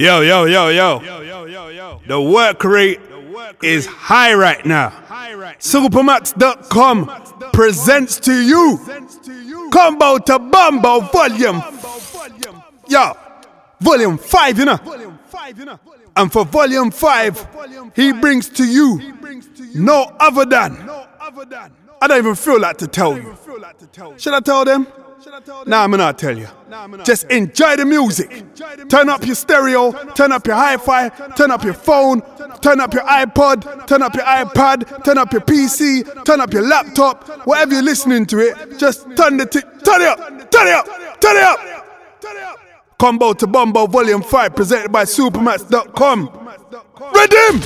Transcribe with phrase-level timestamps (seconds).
[0.00, 0.98] Yo, yo, yo, yo.
[1.02, 2.00] yo, yo, yo, yo.
[2.06, 3.00] The work rate
[3.62, 4.88] is high right now.
[5.58, 8.78] Supamaks.com presents to you
[9.70, 11.62] Combo to Bombo Volume.
[12.88, 13.12] Yo,
[13.82, 14.78] Volume 5, you know.
[16.16, 19.14] And for Volume 5, he brings to you
[19.74, 20.88] no other than.
[22.00, 23.36] I don't even feel like to tell you.
[24.16, 24.86] Should I tell them?
[25.66, 26.48] Nah, I'm not tell you.
[27.04, 28.44] Just enjoy the music.
[28.88, 32.22] Turn up your stereo, turn up your hi-fi, turn up your phone,
[32.60, 36.66] turn up your iPod, turn up your iPad, turn up your PC, turn up your
[36.66, 40.74] laptop, whatever you're listening to it, just turn the t- turn it up, turn it
[40.74, 40.86] up,
[41.20, 41.58] turn it up.
[42.20, 42.58] Turn it up!
[42.98, 46.28] Combo to Bombo Volume 5 presented by Supamaks.com.
[47.14, 47.62] Redeem!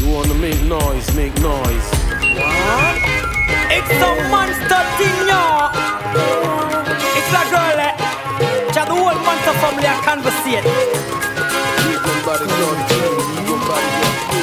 [0.00, 3.37] You wanna make noise, make noise.
[3.70, 5.42] It's a monster thing, yo.
[7.18, 7.94] It's a girl, eh?
[8.72, 10.64] Cha the whole monster family a conversate.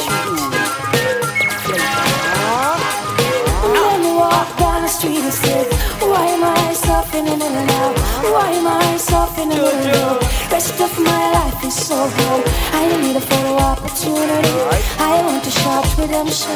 [3.64, 5.64] When you walk down the street and say,
[6.00, 8.01] Why am I suffering in and out?
[8.22, 10.22] Why am I suffering in and out?
[10.52, 12.44] Rest of my life is so hard.
[12.72, 14.58] I need a photo opportunity.
[15.00, 16.54] I want to shout redemption.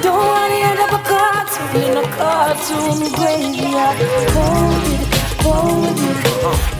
[0.00, 3.98] Don't want to end up a cartoon in a cartoon graveyard.
[4.34, 5.02] Bolded,
[5.42, 6.18] bolded,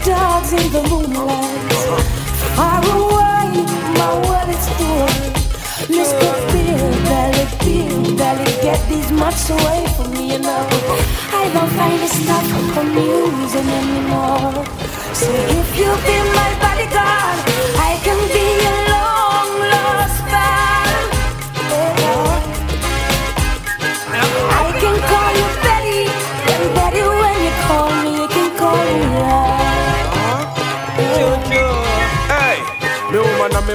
[0.06, 1.72] dogs in the moonlight.
[2.54, 3.66] Far away,
[3.98, 5.41] my world is
[5.86, 5.96] full.
[5.96, 6.32] Mr.
[6.52, 10.66] Bill Belly, Bill Belly, get these mutts away from me, you know.
[11.32, 14.64] I don't find this stuff amusing anymore.
[15.14, 17.38] So if you be my bodyguard,
[17.78, 18.91] I can be your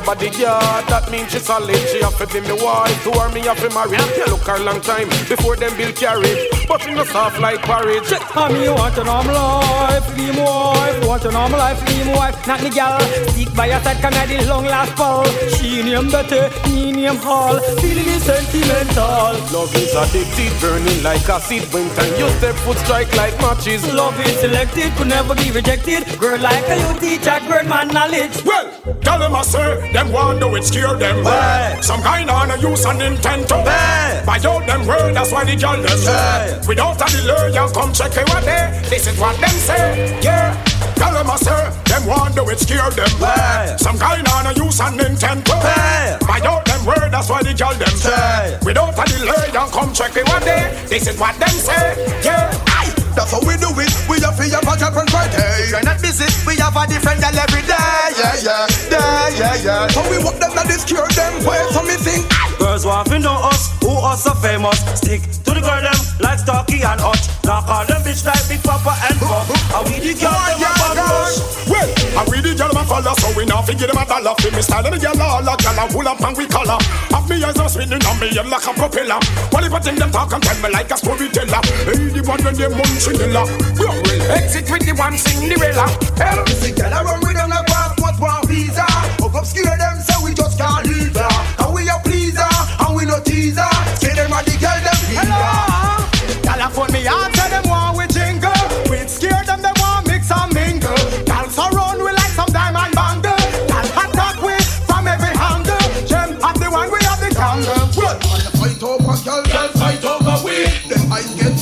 [0.08, 1.76] body yard, that means she solid.
[1.92, 4.00] She have to be me wife, to her me have to marry.
[4.32, 8.08] Look her a long time before them bill carry, but she no soft like porridge.
[8.08, 11.06] Tell me you want a normal life, leave my wife.
[11.06, 12.48] Want a normal life, leave my wife.
[12.48, 13.02] Not the gal.
[13.36, 15.28] Stick by your side, come at the long last fall.
[15.60, 17.60] She name better, me name Hall.
[17.84, 19.36] Feeling is sentimental.
[19.52, 21.68] Love is addicted, burning like acid.
[21.74, 23.84] When time you step foot strike like matches.
[23.92, 26.08] Love is selected, could never be rejected.
[26.18, 28.44] Girl like a you teach a girl man knowledge.
[28.46, 28.72] Well,
[29.02, 31.26] tell them I say, them want do it scare them.
[31.26, 31.82] Hey.
[31.82, 34.22] Some kind of no use and intent to Hey.
[34.26, 36.60] Buy out them word, that's why the girl them Hey.
[36.68, 38.80] Without a delay, you come check it what they.
[38.90, 40.54] This is what them say, yeah.
[40.96, 43.10] Tell them I say, them want do it scare them.
[43.18, 43.76] Hey.
[43.78, 46.18] Some kind of no use and intent to Hey.
[46.22, 48.60] Buy out them word, that's why the girl them say.
[48.64, 50.78] Without a delay, you come check it what they.
[50.86, 52.54] This is what them say, yeah.
[52.68, 52.94] Aye.
[53.18, 53.90] That's how we do it.
[54.06, 55.42] We have to have a girlfriend Friday.
[55.66, 57.76] If you're not busy, we a different girl every day.
[58.18, 59.88] Yeah, yeah, yeah, yeah, yeah.
[59.90, 61.34] So we walk them that is cure them.
[61.46, 62.26] Wait, so me think.
[62.60, 64.80] Girls want to know us, who us so famous.
[65.00, 67.30] Stick to the girl them like Starsky and Hutch.
[67.46, 69.48] Now call them bitch like Big Papa and Puff.
[69.50, 71.38] And we the girl them a bad rush.
[71.70, 74.36] Well, I read the girl my color, so we now figure them a dollar.
[74.42, 76.80] Feel me style and the girl all a girl a full up and we color.
[77.14, 79.20] Have me eyes are spinning on me head like a propeller.
[79.54, 81.62] What if I think them talk and tell me like a storyteller?
[81.88, 83.44] Hey, the one when they munchinella.
[83.80, 83.96] Well,
[84.34, 85.88] exit with the one Cinderella.
[86.18, 88.86] Hell, The girl a run with them like passport, one visa.
[89.22, 91.57] Hook up scare them, so we just can't leave her.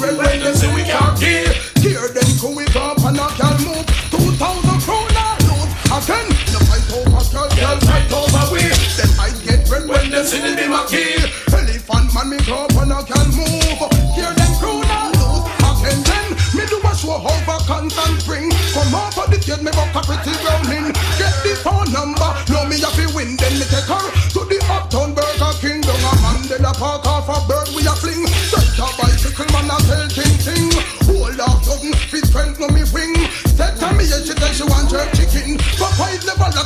[0.05, 1.51] Eyes when them see we can't kill.
[1.81, 3.85] Hear them going up and a girl move.
[4.13, 6.27] Two thousand kroner loot again.
[6.53, 8.61] The fight over girl, girl fight over we.
[8.97, 11.23] Them eyes get red when them see the a kill.
[11.53, 13.79] Elephant man me up and a girl move.
[14.13, 15.99] Hear them kroner loot again.
[16.05, 17.59] Then me do a show over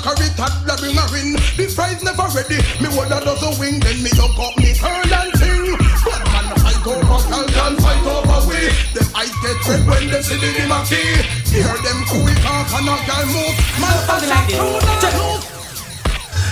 [0.10, 1.34] Popeyes never lock her it the a ring.
[1.58, 2.58] The fries never ready.
[2.82, 3.80] Me hold a dozen wing.
[3.80, 5.78] Then me look up me curl and sing.
[6.02, 8.74] But man fight over girl, girl fight over we.
[8.98, 11.22] Them eyes get red when they see the Dimaki.
[11.54, 13.56] Hear them quick off and a girl move.
[13.78, 15.59] Man Something like this.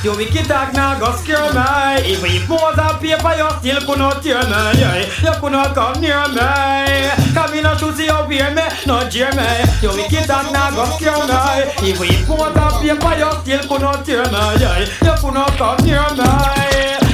[0.03, 2.13] You wicked dog now go scare me.
[2.13, 5.05] If more than paper, you still could not hear me.
[5.23, 7.09] You could not come near me.
[7.33, 9.47] Come in and see you wear me, not jeer me.
[9.81, 11.89] You wicked dog now go scare me.
[11.89, 14.85] If more than paper, you still could not hear me.
[15.01, 16.29] You could not come near me.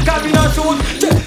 [0.06, 1.23] Come in and shoot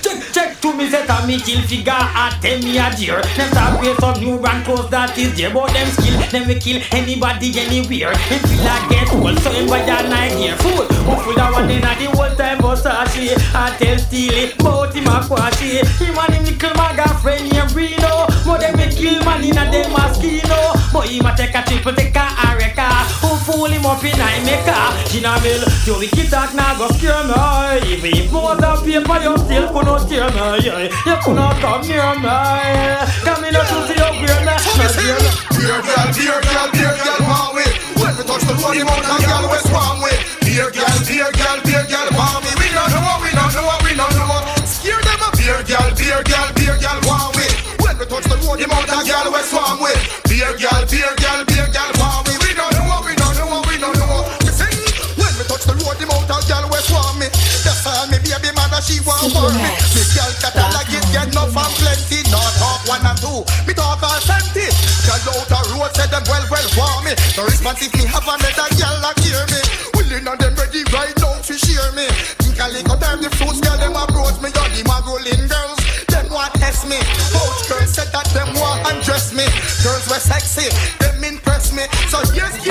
[0.60, 3.94] to me set a me kill figure and tell me a dear Them start wear
[3.96, 8.14] some new brand clothes that is dear But them skill, them we kill anybody anywhere
[8.28, 10.56] Them feel like get old so him buy a night gear.
[10.56, 15.06] Fool, who full of one in the whole time Versace I tell Steely, bout him
[15.06, 18.15] a quashy Him and him little maga friend named Reno
[18.46, 21.92] But them we kill man in a them mosquito But him a take a triple,
[21.92, 22.86] take a areca
[23.20, 27.26] Who fool him up in a maker Gina Mill, you wicked talk now go scare
[27.26, 30.64] me Even if more than paper you still could not steer me.
[31.06, 32.65] You could not come near me.
[65.28, 67.12] Out the road, say them well, well for me.
[67.36, 69.60] No response if me have another girl like hear me.
[69.94, 72.06] Willing and them ready right now to share me.
[72.42, 74.50] Think I lick out time the fruits, girl them approach me.
[74.50, 75.80] Yo, them a rolling girls,
[76.10, 76.98] them want test me.
[77.34, 79.46] Both girls said that them want undress me.
[79.82, 80.68] Girls were sexy,
[80.98, 81.86] them impress me.
[82.10, 82.65] So yes,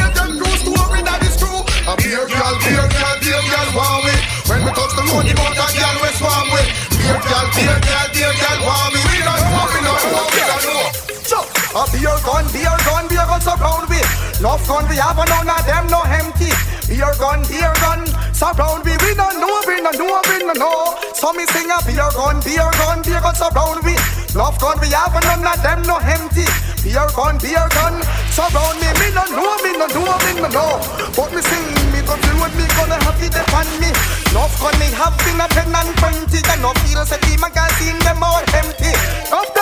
[12.06, 13.98] beer gun, beer gun, beer gun surround we.
[14.38, 16.54] Love gun we have, and none of them no empty.
[16.86, 18.94] Beer gun, beer gun, surround we.
[19.02, 20.94] We don't know, we don't know, we don't know.
[21.18, 23.98] So me sing a beer gun, beer gun, beer gun surround we.
[24.38, 26.46] Love gun we have, and none of them no empty.
[26.86, 27.98] Beer gun, beer gun,
[28.30, 28.90] surround me.
[29.02, 30.78] Me no know, me no know, me no know.
[31.18, 33.90] But me sing, me feel what me gonna have it upon me.
[34.30, 36.38] Love gun me have been a ten and twenty.
[36.54, 38.94] And no feel say the magazine them all empty.
[39.34, 39.55] After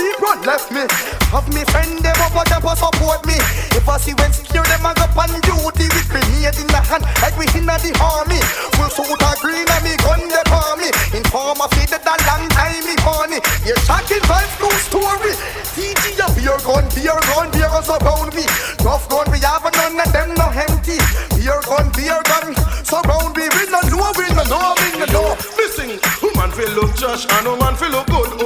[0.00, 0.88] deep run left me.
[1.28, 3.36] Have me friend them up but them support me.
[3.76, 7.04] If I see when secure them I go on duty with grenade in the hand
[7.20, 8.40] like we in the army.
[8.80, 10.88] Full suit of green and me gun they for me.
[11.12, 13.38] Inform of it that a long time me funny.
[13.68, 15.34] You're talking vibes true story.
[15.76, 18.44] TG a beer gun, beer gun, beer gun surround me.
[18.80, 20.98] Rough gun, we have none of them no empty.
[21.36, 23.44] Beer gun, beer gun, surround me.
[23.52, 25.28] We no know, we no know, we no know.
[25.60, 28.39] Missing, woman feel look trash and woman feel look good.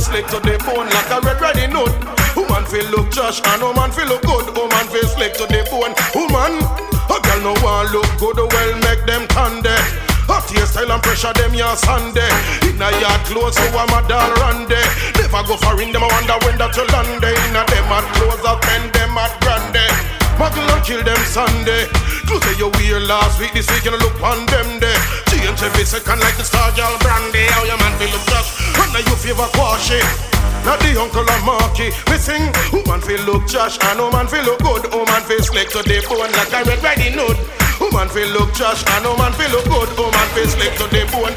[0.00, 1.92] Slick to the bone like a red riding hood.
[2.34, 4.48] Woman feel look trash and woman feel look good.
[4.56, 5.92] Woman feel slick to the bone.
[6.16, 6.56] Woman,
[7.06, 9.84] a girl no want look good, well make them turn there.
[10.26, 12.30] Hot style and pressure them your Sunday.
[12.66, 14.66] In a yard clothes, so I'm a doll run.
[14.66, 17.22] Never go for in them, I wonder when that you land.
[17.22, 19.39] In a them at clothes, I spend them at
[20.40, 21.84] Muggle and kill them Sunday.
[22.24, 24.96] Clothes say you wear last week, this week you look on them day.
[25.28, 27.44] Change every second like the star Jal Brandy.
[27.52, 30.30] How your man feel look just, now you favor quash it.
[30.64, 31.92] Not the uncle of Marky.
[32.08, 34.88] We sing, woman feel look trash and woman feel look good.
[34.88, 37.36] Woman feel slick to the bone like a red riding hood.
[37.76, 39.92] Woman feel look trash and woman feel look good.
[40.00, 41.36] Woman feel slick to the bone.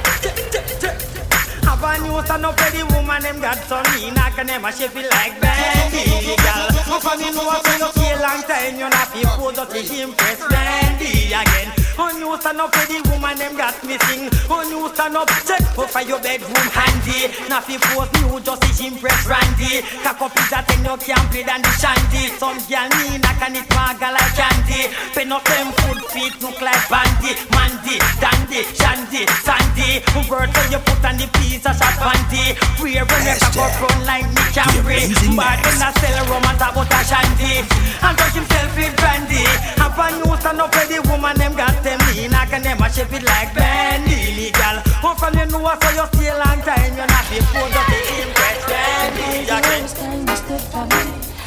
[1.67, 5.11] Have a new up for the woman them got some I can never shape it
[5.11, 9.35] like Bendy girl But for me know if you feel long time you're not feel
[9.35, 10.47] good to impress?
[10.47, 14.89] Bendy again On you stand up for the woman them got me sing On you
[14.93, 19.27] stand up check up for your bedroom handy Not feel force new just to impress
[19.29, 23.21] Randy Cock up is a thing you can't play than the shanty Some girl mean
[23.21, 28.01] I can eat maga like candy Pen up them food feet look like bandy Mandy,
[28.17, 32.57] dandy, shandy, sandy Word so you put on the piece of shot panty.
[32.81, 35.05] Wear when you cock front like me Camry.
[35.35, 37.61] But when I sell rum and about a shanty.
[38.01, 39.45] And touch himself with brandy.
[39.77, 42.33] Have a new stand up where the woman them got them lean.
[42.33, 44.79] I can never shape it like Bendy legal.
[45.03, 46.95] How from you know so you stay long time.
[46.95, 47.83] You're not before the
[48.23, 49.83] impress Bendy again.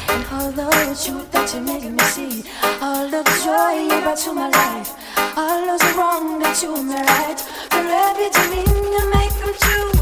[0.09, 0.69] And all the
[1.03, 2.43] truth that you make me see,
[2.81, 4.93] all the joy you brought to my life,
[5.35, 7.39] all those wrong that you made right,
[7.69, 9.97] for every dream you make come true.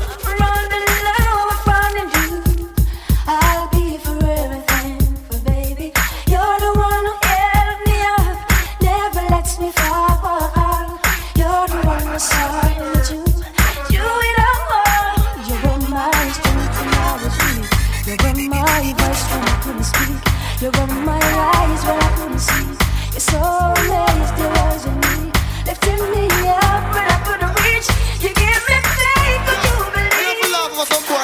[20.66, 22.66] You opened my eyes where I couldn't see.
[23.14, 25.30] Was in me,
[25.62, 27.86] lifting me up when I couldn't reach.
[28.18, 30.42] You give me faith, could you believe?
[30.42, 31.22] You some boy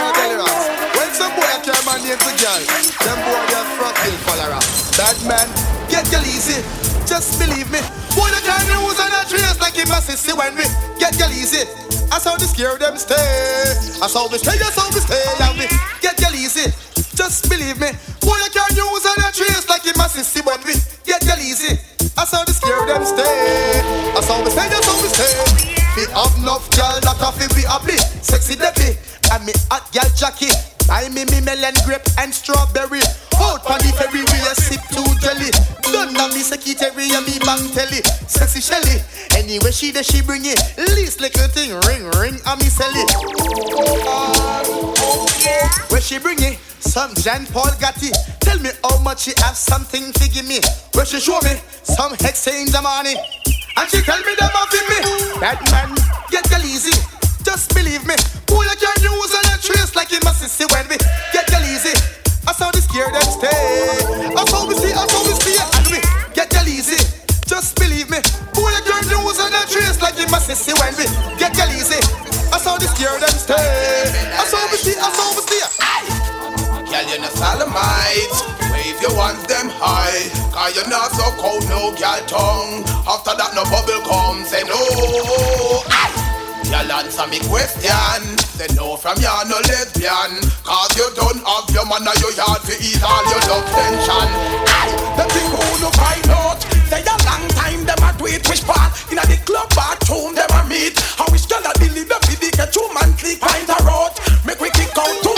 [0.93, 2.62] When some boy came and named a girl,
[3.01, 4.62] them boy just front a cholera.
[4.93, 5.50] Bad man,
[5.89, 6.62] get girl easy.
[7.10, 7.81] Just believe me.
[8.13, 10.69] Boy, the guy me was on a trace like him a sissy when we
[11.01, 11.65] get girl easy.
[12.13, 13.17] I saw the scare them stay.
[13.17, 15.65] I saw we stay, I saw we stay, and
[15.98, 16.90] get girl easy.
[17.21, 17.85] Just believe me.
[18.25, 20.73] Boy, you can't use on a trace like him a sissy when we
[21.05, 21.77] get your easy.
[22.17, 23.77] That's how the scare them stay.
[24.17, 25.29] That's how we stay, that's how we stay.
[26.01, 27.97] We have enough girl that have to be happy.
[28.25, 28.97] Sexy Debbie.
[29.31, 30.49] And me hot girl Jackie.
[30.91, 33.00] Buy me me melon grape and strawberry.
[33.39, 35.48] Out on the ferry we a sip two jelly.
[35.88, 38.03] Done on me secretary and me bang telly.
[38.27, 39.00] Sexy Shelly.
[39.39, 40.60] Anyway she there she bring it.
[41.00, 43.07] Least little thing ring ring and me sell it.
[45.88, 46.60] Where she bring it?
[46.83, 48.12] Some Jean Paul Gaultier.
[48.41, 50.60] Tell me how much she have something to give me.
[50.91, 51.55] Where she show me
[51.88, 53.15] some exchange of money.
[53.15, 55.39] And she tell me them off in me.
[55.39, 55.95] That man
[56.27, 57.00] get the easy.
[57.43, 58.15] Just believe me.
[58.50, 60.98] Who you can use on a trace like in my sissy when we
[61.33, 61.93] get the easy.
[62.48, 64.33] I saw the scare them stay.
[64.33, 66.00] I saw we see, I saw we see, and we
[66.33, 67.01] get the easy.
[67.45, 68.19] Just believe me.
[68.55, 71.05] Who you can use on a trace like in my sissy when we
[71.38, 72.01] get the easy.
[72.51, 73.55] I saw the scare them stay.
[74.36, 75.62] I saw we see, I saw we see.
[76.91, 78.36] Girl, you're not solemnite.
[78.74, 80.27] Wave your ones them high.
[80.51, 82.83] Cause you're not so cold, no girl tongue.
[83.07, 84.43] After that, no bubble come.
[84.43, 85.70] Say no.
[86.81, 88.25] Y'all answer me question.
[88.57, 90.33] Say no from you no lesbian.
[90.65, 94.27] Cause you don't have your man or your yard to eat all your love tension.
[94.65, 96.57] Aye, the thing who no find out.
[96.89, 98.97] Say a long time them a do it which part.
[99.13, 100.97] In a the club bathroom them a meet.
[101.21, 104.17] How we still a deliver the get two monthly pint a road.
[104.43, 105.30] Make we kick out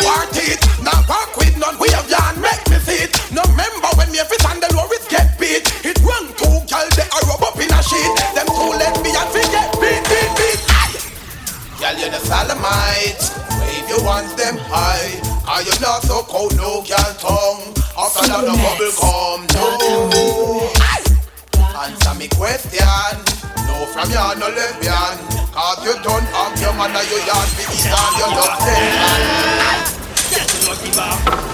[12.04, 13.32] Girl, you're the solemnite.
[13.62, 15.16] Wave your ones them high.
[15.48, 17.74] Are you not so cold, no girl tongue?
[17.96, 19.64] After that, the bubble come, no.
[21.80, 22.84] Answer me question.
[23.68, 25.16] No from you, no lesbian.
[25.54, 28.60] Cause you don't have your man or your yard to eat all your love
[31.48, 31.53] tension.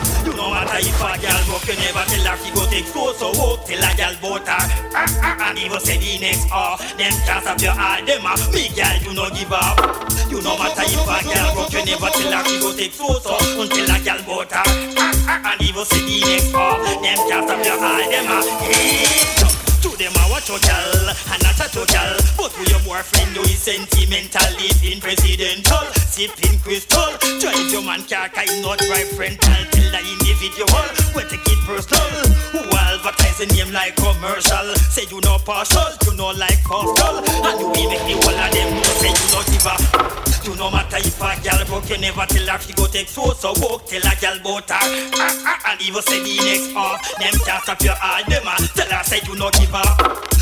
[0.49, 0.65] Up.
[0.65, 3.65] What I if a girl walk, you never tell her she go take so walk
[3.65, 4.65] till a girl boat her.
[4.97, 9.53] And say the next hour, them stop your eye, them me girl, you no give
[9.53, 9.77] up.
[10.29, 13.19] You what I if a girl walk, you never tell her she go take so
[13.19, 13.85] so until
[14.51, 14.61] a.
[14.61, 18.39] Ah, ah, And even say the next hour, them can't stop your eye, them a.
[18.65, 19.38] Hey.
[19.99, 23.59] Them I watch your girl and not a girl But with your boyfriend you is
[23.59, 27.19] sentimental Living presidential, sipping crystal.
[27.43, 32.31] Drive your man car kind not drive rental Till the individual, we take it personal.
[32.55, 34.71] Who advertise the name like commercial?
[34.87, 38.69] Say you no partial, you no like postal And you even the whole of them
[38.79, 39.75] know say you no give a
[40.47, 43.35] You no matter if a girl broke you never tell her she go take so
[43.35, 47.03] so walk Till a girl bout her ah, ah, And even say the next off
[47.19, 49.88] Them can't stop your eye, them a tell her say you no give a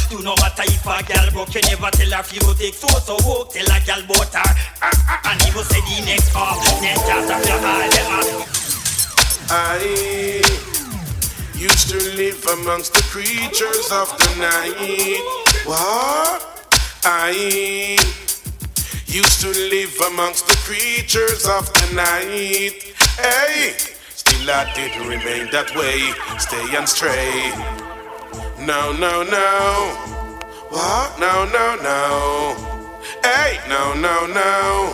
[0.10, 3.78] You if a girl broke you never tell her she go take walk Till a
[4.08, 4.42] bout her
[4.82, 8.48] ah, ah, And even say the next Them can't stop your a
[9.50, 10.42] I
[11.56, 15.24] used to live amongst the creatures of the night.
[15.66, 16.70] What?
[17.06, 17.98] I
[19.06, 22.94] used to live amongst the creatures of the night.
[23.18, 23.74] Hey,
[24.10, 26.14] still I didn't remain that way.
[26.38, 27.87] Stay and stray.
[28.68, 29.96] No, no, no.
[30.68, 31.18] What?
[31.18, 32.92] No, no, no.
[33.24, 34.92] Hey, no, no, no.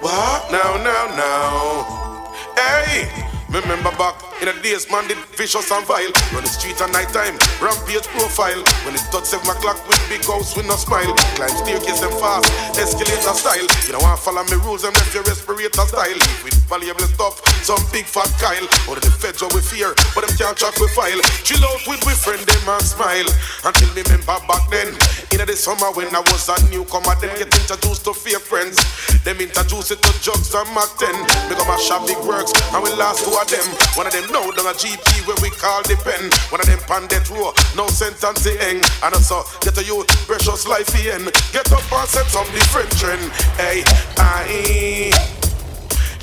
[0.00, 0.50] What?
[0.50, 2.32] No, no, no.
[2.56, 3.06] Hey.
[3.50, 6.12] Remember back in the days, man did vicious and vile.
[6.34, 8.60] Run the street at night time, rampage profile.
[8.84, 11.08] When it touch seven o'clock with big house with no smile.
[11.40, 13.66] Climb staircase and fast, escalator style.
[13.88, 16.12] You don't want follow me rules and left your respirator style.
[16.12, 18.66] Live with valuable stuff, some big fat Kyle.
[18.92, 21.20] Or the feds with fear, but them can't track with file.
[21.40, 23.28] Chill out with we friend them and smile.
[23.64, 24.92] Until me remember back then,
[25.32, 28.76] in the summer when I was a newcomer, then get introduced to fake friends.
[29.24, 31.08] Them introduce it to jugs and Mac 10.
[31.48, 33.64] Become a shop big works, and we last two of them.
[33.96, 36.30] One of them now down a GP where we call the pen.
[36.50, 38.82] One of them pan that row, no sentence the end.
[39.02, 41.30] And also get a youth, precious life end.
[41.52, 43.22] Get up and set some different trend.
[43.60, 43.82] Hey,
[44.16, 45.12] I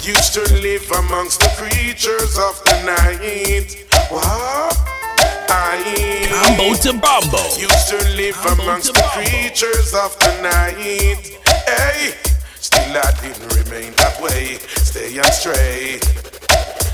[0.01, 3.85] used to live amongst the creatures of the night.
[4.09, 4.77] What?
[5.49, 7.43] I Combo to Bombo.
[7.55, 11.37] used to live amongst the creatures of the night.
[11.67, 12.15] Hey,
[12.59, 14.57] still I didn't remain that way.
[14.83, 16.42] Stay and stray.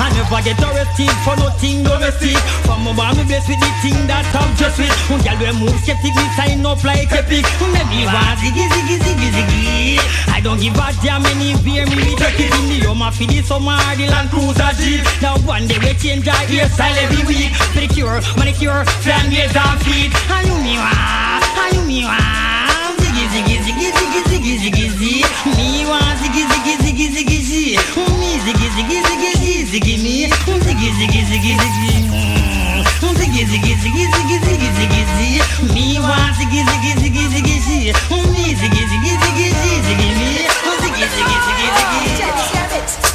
[0.00, 2.40] I never get arrested for nothing domestic.
[2.64, 4.88] From my mom, blessed with the thing that I'm just with.
[5.12, 7.44] When girl we move skeptic, me sign up like epic.
[7.60, 10.00] Let me want ziggy ziggy ziggy ziggy.
[10.32, 13.28] I don't give a damn any beer, me we take it in the Yoma for
[13.28, 15.04] the summer, the Land Cruiser Jeep.
[15.20, 17.52] Now one day we change our hairstyle every week.
[17.76, 20.08] Pedicure, manicure, flan nails and feet.
[20.32, 22.59] And you me want, and you me.
[23.40, 25.24] Ziggy ziggy ziggy ziggy ziggy ziggy ziggy.
[25.56, 27.76] Me want ziggy ziggy ziggy ziggy ziggy.
[28.20, 30.28] Me ziggy ziggy ziggy ziggy ziggy me.
[30.64, 31.94] Ziggy ziggy ziggy ziggy.
[33.18, 35.40] Ziggy ziggy ziggy ziggy ziggy ziggy ziggy.
[35.72, 37.92] Me want ziggy ziggy ziggy ziggy ziggy.
[38.32, 40.30] Me ziggy ziggy ziggy ziggy ziggy me.
[40.82, 43.09] Ziggy ziggy ziggy ziggy.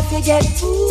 [0.00, 0.90] Want to get fooled.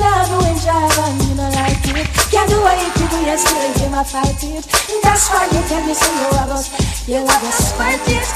[0.00, 2.06] Love, you enjoy and you know like it.
[2.32, 4.64] Can't do what you do, you still give my fight it.
[5.02, 8.26] That's why you tell me so you have us, you have us fight it,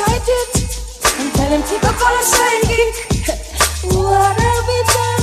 [0.00, 0.52] fight it.
[1.20, 2.94] And tell him people call us psychic.
[3.92, 5.15] What have we done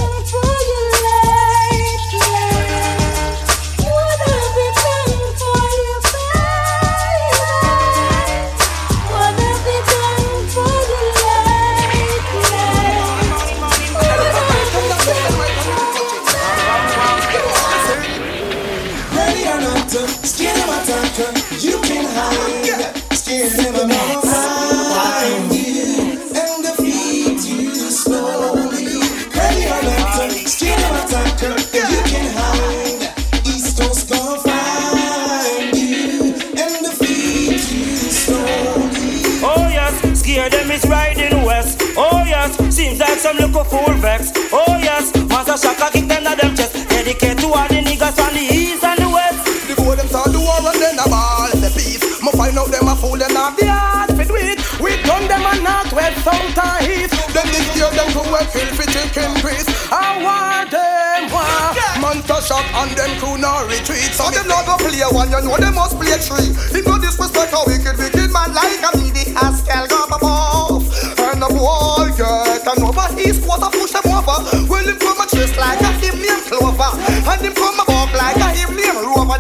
[45.58, 46.74] Shaka kick them out them chest.
[46.90, 49.46] Dedicate to all the niggas on the east and the west.
[49.68, 52.02] Before them start the war and then a ball the peace.
[52.22, 54.58] Me find out them a fool them have the heart fit with.
[54.82, 57.14] We done them a not west, south and east.
[57.38, 59.70] Them this year them to a filthy chicken grease.
[59.94, 62.02] I want them one.
[62.02, 64.10] Monster Shack and them crew no retreat.
[64.18, 66.50] So them not go play one, you know them must play three.
[66.74, 70.03] Him no disrespect a wicked, wicked man like a me the Haskell go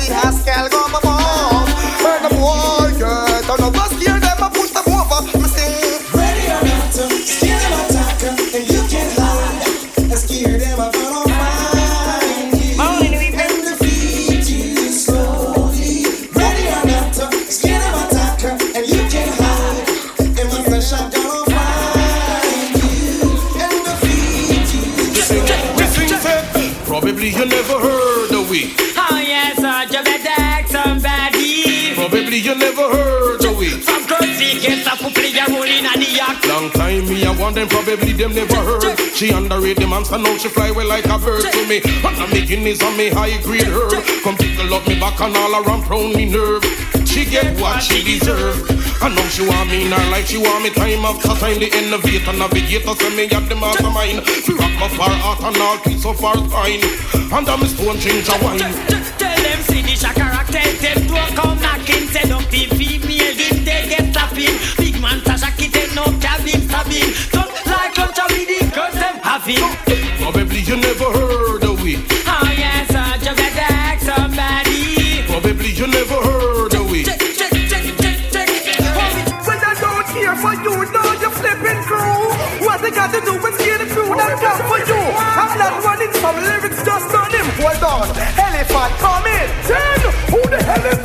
[0.09, 0.43] named Rover.
[0.43, 1.22] The Haskell
[32.39, 33.69] you never heard of we.
[33.69, 36.41] From Cozy gets a play a role in the yacht.
[36.47, 38.97] Long time me, I want them, probably them never heard.
[39.13, 41.81] She underrate the monster, now she fly well like a bird to me.
[41.83, 44.01] And I'm making this on me high grade herb.
[44.23, 46.63] Come tickle up me back and all around prone me nerve.
[47.05, 48.57] She get what she deserve.
[49.01, 51.59] I know she want me in her life, she want me time after time.
[51.59, 54.25] The innovator, navigator, send me at the mastermind.
[54.25, 56.81] Fi rock my far art and all peace so far fine.
[57.13, 59.12] And I'm a stone ginger wine.
[59.73, 62.05] Tell them see the shakara, tell them to come knocking.
[62.13, 64.53] Seductive female, if they get slapping.
[64.77, 67.09] Big man Tasha kitten, no cabin stabbing.
[67.33, 69.65] Don't like culture with the girls them having.
[70.21, 71.97] Probably you never heard of we.
[71.97, 72.85] Oh ah, yes,
[73.25, 75.25] you better ask somebody.
[75.25, 77.03] Probably you never heard of we.
[77.03, 78.49] Check, check, check, check, check.
[79.41, 82.29] When I don't care for you, now you're flipping through.
[82.61, 85.01] What they got to do is get the crew that come for you.
[85.01, 87.47] I'm not running some lyrics just on him.
[87.57, 88.42] Hold on, elephant
[88.99, 89.47] come in.
[89.67, 89.99] Ten,
[90.31, 91.02] who the hell is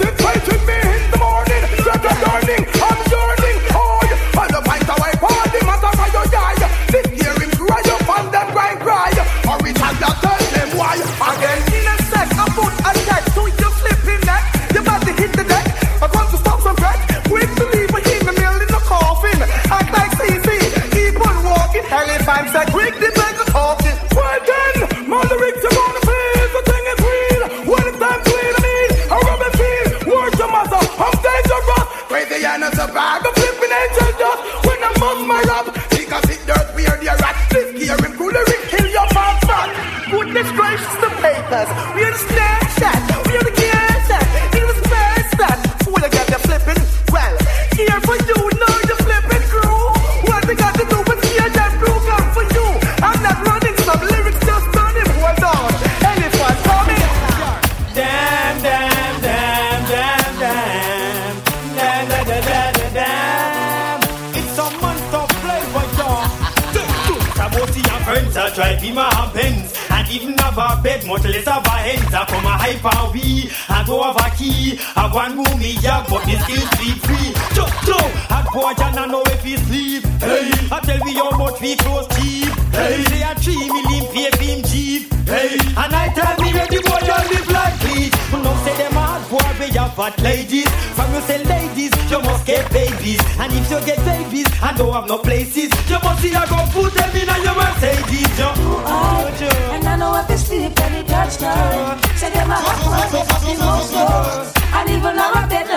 [76.08, 77.98] but me still sleep free Just so,
[78.32, 80.04] I go and I know if he sleep.
[80.20, 84.30] Hey, I tell me how much we close cheap Hey, they are three million pay
[84.30, 88.10] for him cheap Hey, and I tell me that the boy don't live like this
[88.32, 90.68] No say them hard boy, we have fat ladies.
[90.96, 93.20] From you say ladies, you must get babies.
[93.38, 95.70] And if you get babies and don't have no places.
[95.88, 98.52] You must see I go put them in and you Mercedes yo.
[98.56, 99.28] Oh,
[99.72, 102.00] and I know if they sleep when they touchdown.
[102.16, 104.52] Say them a hot one, they fucking most doors.
[104.72, 105.68] And even now I bed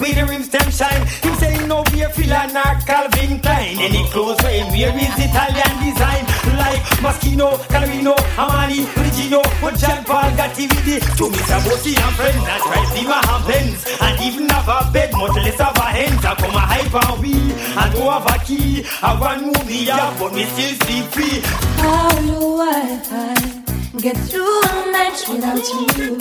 [0.00, 1.06] With the rims them shine.
[1.22, 3.78] Him say no beer filler nor Calvin Klein.
[3.78, 6.24] Any clothes for him wear is Italian design.
[6.56, 12.44] Like Moschino, Calvino, Armani, Regino But John Paul got DVD To me Sabosi and friends
[12.44, 16.24] That right see my hands And even have a bed much less have a hands
[16.24, 18.84] I come a hype and we And go have a key.
[19.02, 21.40] I want movie yeah But me still sleep free.
[21.80, 23.54] How do I
[23.98, 25.66] get through a night without
[25.98, 26.16] you?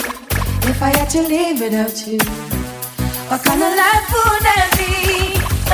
[0.66, 2.20] If I had to live without you,
[3.34, 5.42] what kind of life would that be?
[5.72, 5.74] Oh,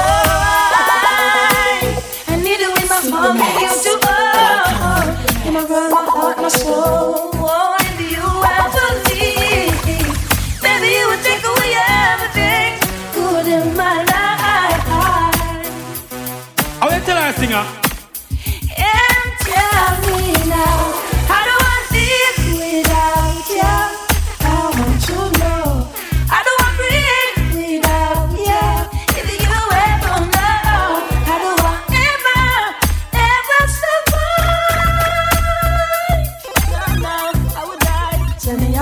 [0.72, 6.06] I, I need you in my home, need you to oh, in my world, my
[6.10, 7.38] heart, my soul.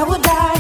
[0.07, 0.59] Would die.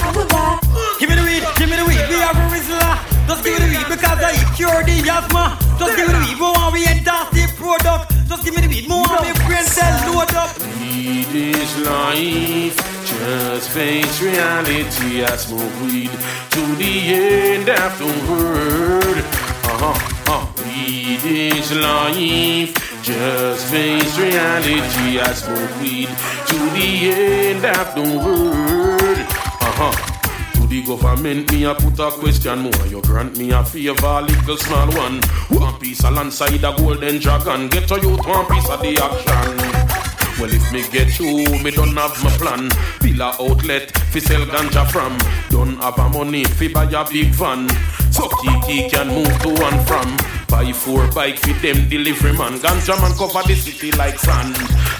[0.00, 0.58] I would die.
[0.98, 2.90] Give me the weed, give me the weed, we are a Rizla
[3.28, 6.34] Just give me the weed because I cure the asthma Just give me the weed,
[6.34, 9.94] we want we fantastic product Just give me the weed, we want me brain cell
[10.10, 12.76] load up Weed is life.
[13.06, 15.22] Just face reality.
[15.24, 19.18] I smoke weed to the end of the world.
[19.64, 20.32] Uh huh.
[20.32, 20.46] Uh.
[20.64, 23.02] Weed is life.
[23.02, 25.20] Just face reality.
[25.20, 26.08] I smoke weed
[26.48, 27.94] to the end of
[29.78, 29.94] the world.
[29.94, 30.14] Uh huh.
[30.54, 32.86] To the government, me a put a question more.
[32.86, 35.20] You grant me a favor, little small one.
[35.50, 37.68] One piece of land side a golden dragon.
[37.68, 39.58] Get to you one piece of the action.
[40.40, 42.70] Well, if me get you, me don't have my plan.
[43.00, 45.18] Bill a outlet, fi sell ganja from.
[45.50, 47.68] Don't have a money, fi buy a big van.
[48.12, 50.37] So Kiki can move to and from.
[50.48, 52.58] Buy four bike fi them delivery man.
[52.58, 54.54] Ganja man cover the city like sand.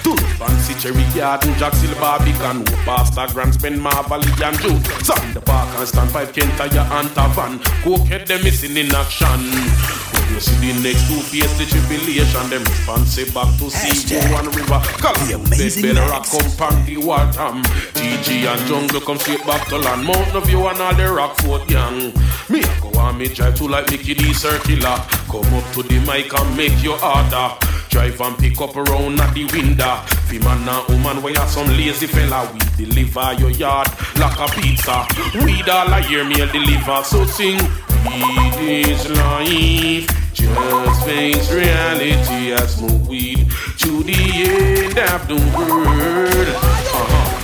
[0.04, 2.18] To fancy cherry garden, Jack Silver.
[2.22, 4.86] Who pasta grand spend Marvel and Jude.
[5.04, 7.58] Sand the park and stand five can tire and van.
[7.82, 10.07] Cokehead them missing in action.
[10.30, 14.80] You see the next two face the tribulation, them responsive back to sea, and river.
[15.00, 17.50] Call amazing better rock come pan the water.
[17.98, 20.04] TG and jungle come straight back to land.
[20.04, 22.12] Mountain View and all the Rockford gang.
[22.48, 24.96] Me a go and me drive to like Mickey D circular.
[25.30, 27.56] Come up to the mic and make your order.
[27.88, 29.96] Drive and pick up around at the window.
[30.28, 32.48] Fi man and woman we you some lazy fella.
[32.52, 35.06] We deliver your yard like a pizza.
[35.42, 37.02] Weed all I hear me deliver.
[37.04, 37.58] So sing.
[38.06, 40.06] Weed is life.
[40.32, 42.54] Just face reality.
[42.54, 46.48] I smoke weed to the end of the world.
[46.48, 47.38] Uh-huh.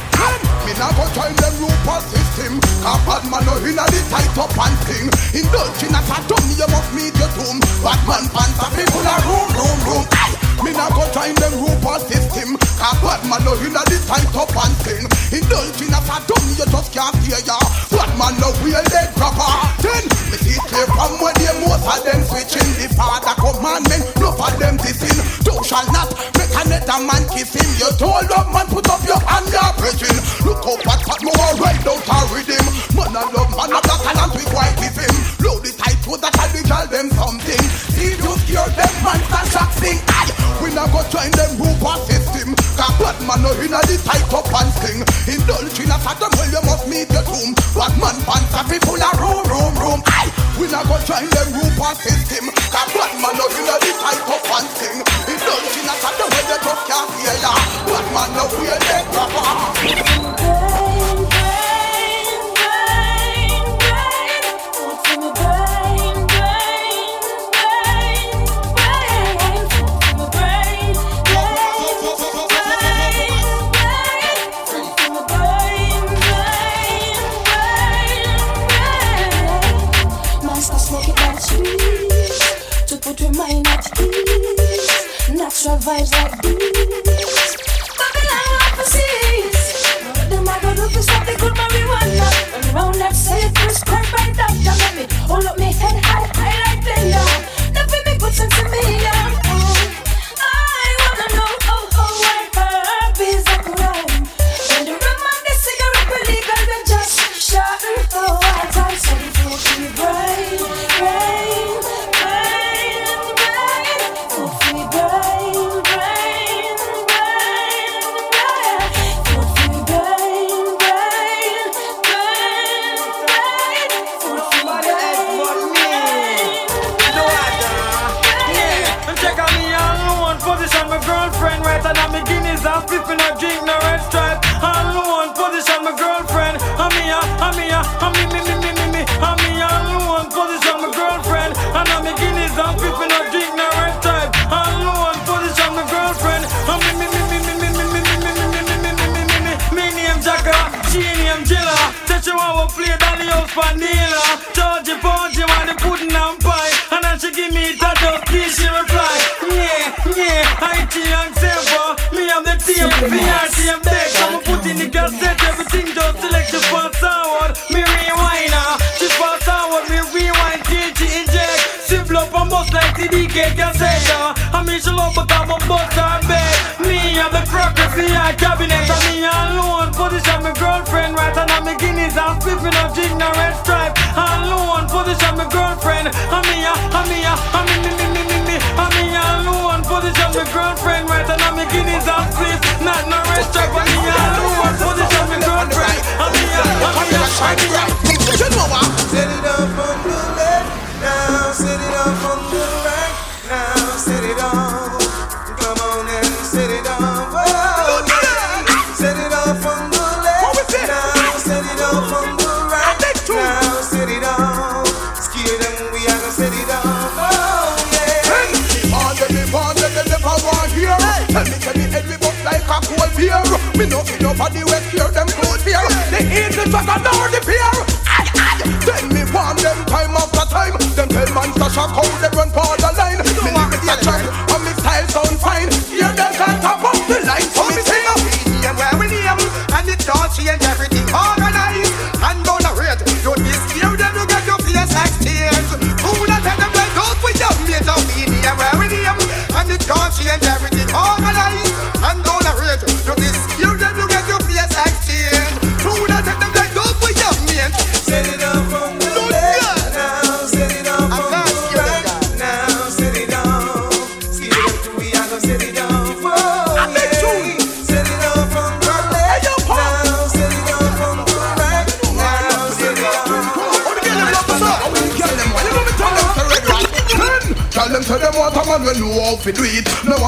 [0.64, 4.56] Me nah go join them Rupert system Cause bad man no inna the tight up
[4.56, 9.04] and thing Indulging as a dumb you must meet your doom Bad man pants people
[9.04, 10.33] a room, room, room Aye.
[10.62, 12.54] Me nah go join them Rupert system.
[12.78, 16.66] Cause bad man no inna the tight up and thing Indulging as a dumb you
[16.68, 17.56] just can't hear ya.
[17.90, 22.00] Bad man no wear leg proper Then me see clear from where the most of
[22.04, 22.66] them switching.
[22.76, 27.68] The father commandment, no for them dissing Thou shall not make another man kiss him.
[27.80, 30.18] You told up man put up your hand you're preaching.
[30.44, 34.00] Look how fat fat more right out a rhythm Man a love man a black
[34.02, 35.14] talent we quite give him.
[35.40, 37.64] Blow the tight to that and we tell them something.
[37.96, 42.54] See you scare them man stand shock Aye, we not go join them Rupert system
[42.74, 45.00] Cause blood man no inna the tight up and sting.
[45.30, 47.54] Indulge in a fathom, well you must meet your doom.
[47.70, 50.00] Bad man pants a fi full of room, room, room.
[50.10, 52.50] Aye, we not go join them group and system.
[52.50, 54.98] Cause bad man no inna the tight up and sting.
[55.30, 57.54] Indulge in a fathom, well you just can't hear ya.
[57.86, 60.73] Bad man no feel dead proper.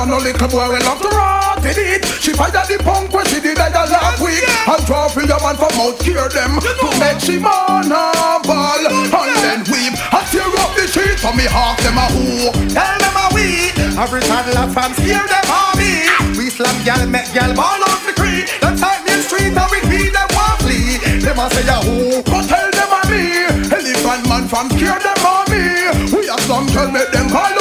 [0.02, 0.08] It.
[0.08, 2.04] No little boy will love to rot in it.
[2.20, 4.44] She out the punk when she did that last week.
[4.68, 8.82] And draw for your man from out cure them to make she man a ball
[8.84, 9.94] and then weep.
[10.12, 12.52] I tear up the sheets for me half them a who.
[12.74, 16.04] Tell them a we Every time toddler from scare them on me
[16.36, 19.80] We slam gal, make gal ball off the creek Them type me street and we
[19.88, 20.28] beat them
[20.60, 23.46] flee Them a say a who But tell them a me.
[23.72, 25.62] Elephant man from cure them on me.
[26.12, 27.55] We are some tell make them call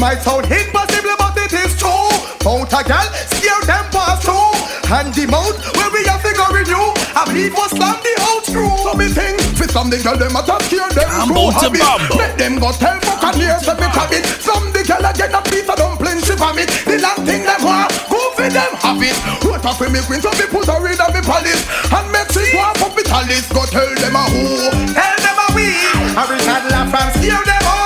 [0.00, 2.08] might sound impossible but it is true
[2.40, 3.04] Mount a gal,
[3.36, 4.56] scare them pass through
[4.88, 8.42] And the mouth where we have figure in you I believe was slam the old
[8.48, 11.60] screw So me think for some the girl them a top scare them I'm about
[11.60, 11.84] to habit.
[11.84, 12.16] bumble.
[12.16, 14.24] Make them go tell fuck and hear some it habit.
[14.40, 16.72] Some the girl a get a piece of dumpling she vomit.
[16.88, 19.16] The long thing them want go for them have it.
[19.44, 21.60] What up with me queen so me put her in a me palace
[21.92, 23.44] and make she go up me tallis.
[23.52, 24.72] Go tell them a who.
[24.96, 25.68] Tell them a we
[26.16, 27.79] Every toddler from scare them on me We slam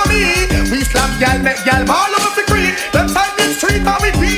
[1.20, 2.74] Gal make gal ball off the green.
[2.92, 4.33] Them side the street, but we beat.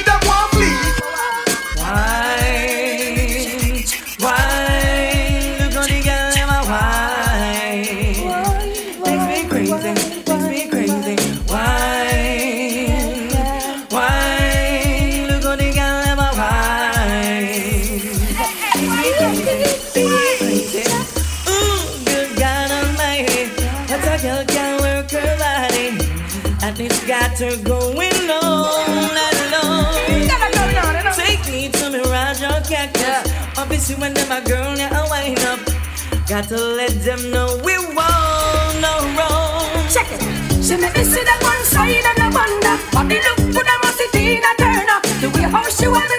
[33.88, 35.60] Obviously, when them a girl, I wind up.
[36.26, 39.86] Got to let them know we won't no wrong.
[39.94, 40.18] Check it.
[40.58, 42.74] She make me see that one side and I wonder.
[42.90, 44.98] Body look good, I must see Tina Turner.
[45.22, 46.15] The way how she want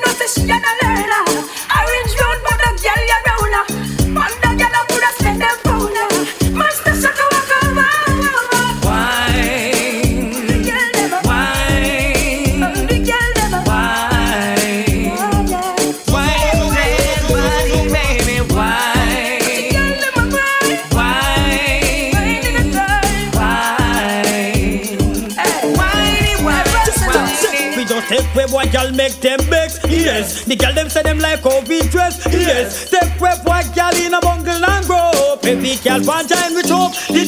[30.07, 32.23] Yes, the girl them say them like how we dress.
[32.31, 35.35] Yes, take where boy girl in a bungle and grow.
[35.43, 37.26] Baby girl one time we chop the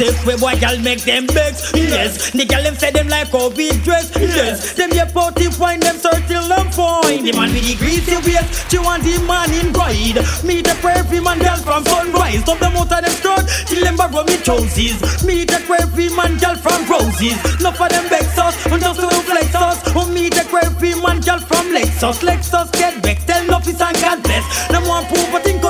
[0.00, 1.76] Take where boy girl make them vex.
[1.76, 4.08] Yes, the girl them say them like how we dress.
[4.16, 7.20] Yes, them your party wine them circle them fine.
[7.20, 10.16] The man with the greasy waist, she want the man in pride.
[10.40, 12.40] Meet the every man girl from sunrise.
[12.48, 15.20] Stop them out of them skirt till them borrow me trousers.
[15.20, 17.36] Meet the every man girl from roses.
[17.60, 19.84] Enough of them vex us, and just to flex us.
[19.92, 22.24] Who meet the every man girl from Lexus.
[22.24, 24.48] Lexus get back, tell no peace and God bless.
[24.72, 25.60] Them want proof, but think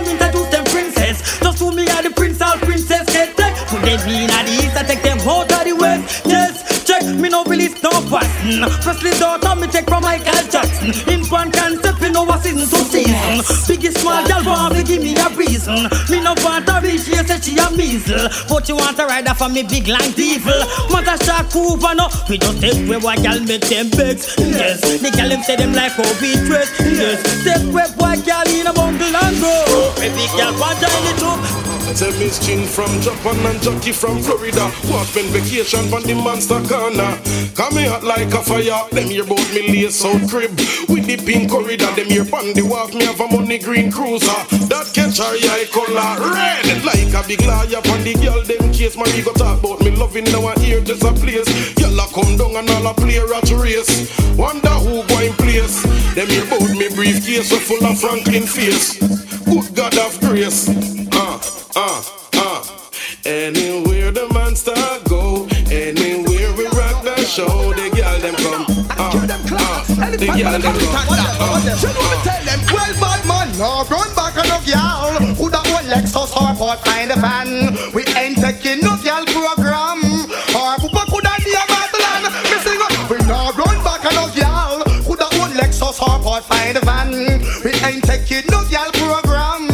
[3.80, 6.26] Put them in the east, I take them out of the west.
[6.26, 8.68] Yes, check me no release no pattern.
[8.82, 10.92] Presley daughter me take from Michael Jackson.
[11.08, 13.66] In one concept, me know what season to season.
[13.68, 15.88] Biggest small girl want to give me a reason.
[16.10, 18.28] Me no want a rich, she say she a measle.
[18.48, 20.60] But you want a rider for me big like devil.
[20.90, 22.08] Mother shark Hoover no.
[22.28, 24.34] We just take where boy girl make them begs.
[24.38, 26.70] Yes, the girl them say them like how we dress.
[26.80, 29.92] Yes, take where boy girl in a bundle and go.
[29.96, 31.70] Baby girl want join the troop.
[31.90, 34.70] Tell Miss Chin from Japan and Jackie from Florida.
[34.86, 37.18] Walk on vacation from the monster corner.
[37.58, 38.86] Come here like a fire.
[38.92, 40.54] Them here bout me lace out crib.
[40.86, 41.90] With the pink corridor.
[41.98, 42.92] Them here on the walk.
[42.92, 44.40] Me have a money green cruiser.
[44.66, 46.82] That catch her eye color red.
[46.82, 48.96] Like a big liar on the girl them case.
[48.98, 51.46] Man, we go talk about me loving now and here just a place.
[51.78, 54.10] A come down and all a play rat race.
[54.36, 55.82] Wonder who in place.
[56.14, 57.50] Them here bout me briefcase.
[57.50, 58.98] So full of Franklin face.
[59.46, 60.68] Good God of grace.
[61.14, 61.38] Uh,
[61.76, 62.02] uh,
[62.34, 62.80] uh.
[63.24, 64.74] Anywhere the monster
[65.08, 68.79] go, anywhere we rock the show, the girl them come.
[69.00, 71.08] Uh, uh, the girl them come.
[71.08, 75.16] Uh, You know me tell them, well, bad man, no run back on no girl.
[75.40, 77.48] Who that one Lexus or Ford find a fan?
[77.96, 80.04] We ain't taking no girl program.
[80.52, 82.28] Or Papa could have be a Babylon.
[82.44, 82.76] Me sing,
[83.08, 84.84] we no run back on no girl.
[85.08, 87.40] Who that one Lexus or Ford find a van?
[87.64, 89.64] We ain't taking no girl program.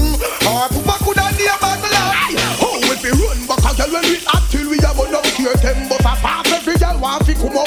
[0.47, 2.39] Or Papa could have be a Babylon.
[2.62, 5.59] Oh, if we run back a girl when we act till we have no care
[5.59, 7.67] them, but a pass every girl want fi come up.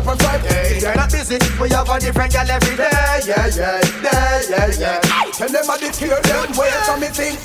[0.00, 0.80] have a young man girl from Friday.
[0.80, 1.38] You're not busy.
[1.60, 2.90] We have a different girl every day.
[3.26, 5.00] Yeah, yeah, yeah, yeah, yeah.
[5.32, 7.38] Tell them I did hear them way so me think.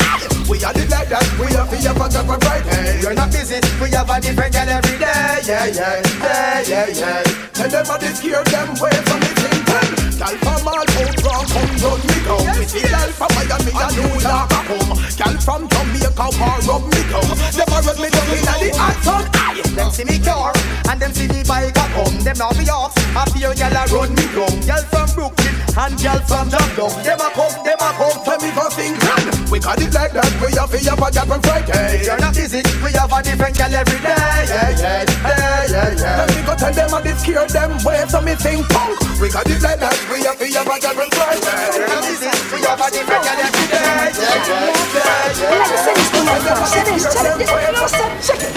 [0.49, 1.25] We are it like that.
[1.39, 3.01] We have a young man girl from Friday.
[3.01, 3.59] You're not busy.
[3.81, 5.39] We have a different girl every day.
[5.45, 7.23] Yeah, yeah, yeah, yeah, yeah.
[7.53, 9.34] Tell them I did hear them way so me
[9.75, 12.47] Girl from all from come run me down.
[12.55, 14.95] We see girl from Miami and New York a come.
[14.95, 17.27] Girl from Jamaica war rub me down.
[17.51, 19.27] Them a rub me down inna the hot sun.
[19.35, 20.53] Aye, them see me car
[20.87, 22.15] and them see the bike a come.
[22.23, 22.95] Them now be off.
[22.95, 24.55] A few gyal a run me down.
[24.63, 26.87] Gyal from Brooklyn and gyal from Jamaica.
[27.03, 29.04] Them a come, them a come to me go sing.
[29.51, 30.29] We got it like that.
[30.41, 32.03] We have we have a gyal from Friday.
[32.03, 32.61] You're not busy.
[32.83, 34.11] We have a different gyal every day.
[34.11, 36.25] Yeah, yeah, yeah, yeah, yeah.
[36.25, 38.99] Then we go tell them I did scare them way so me sing punk.
[39.21, 39.95] We got it like that.
[40.11, 41.77] We have we have a gyal from Friday.
[41.77, 42.29] You're not busy.
[42.51, 43.79] We have a different gyal every day.
[43.79, 45.55] Yeah, yeah, yeah, yeah.
[45.55, 47.47] Let me say this, come on, come on, say this, check it,
[48.25, 48.53] check it.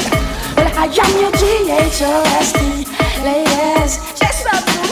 [0.56, 2.58] Well, I am your G-H-O-S-T,
[3.22, 4.82] ladies, yes I do,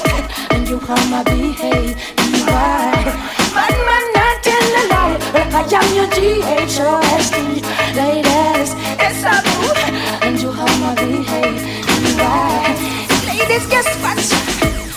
[0.55, 1.97] and you are my B-A-B-Y.
[3.55, 4.16] Bad man,
[5.57, 7.37] I am your G-H-O-S-T,
[7.97, 9.57] ladies, yes I do,
[10.21, 12.77] and you are my B-A-B-Y.
[13.25, 14.21] Ladies, guess what?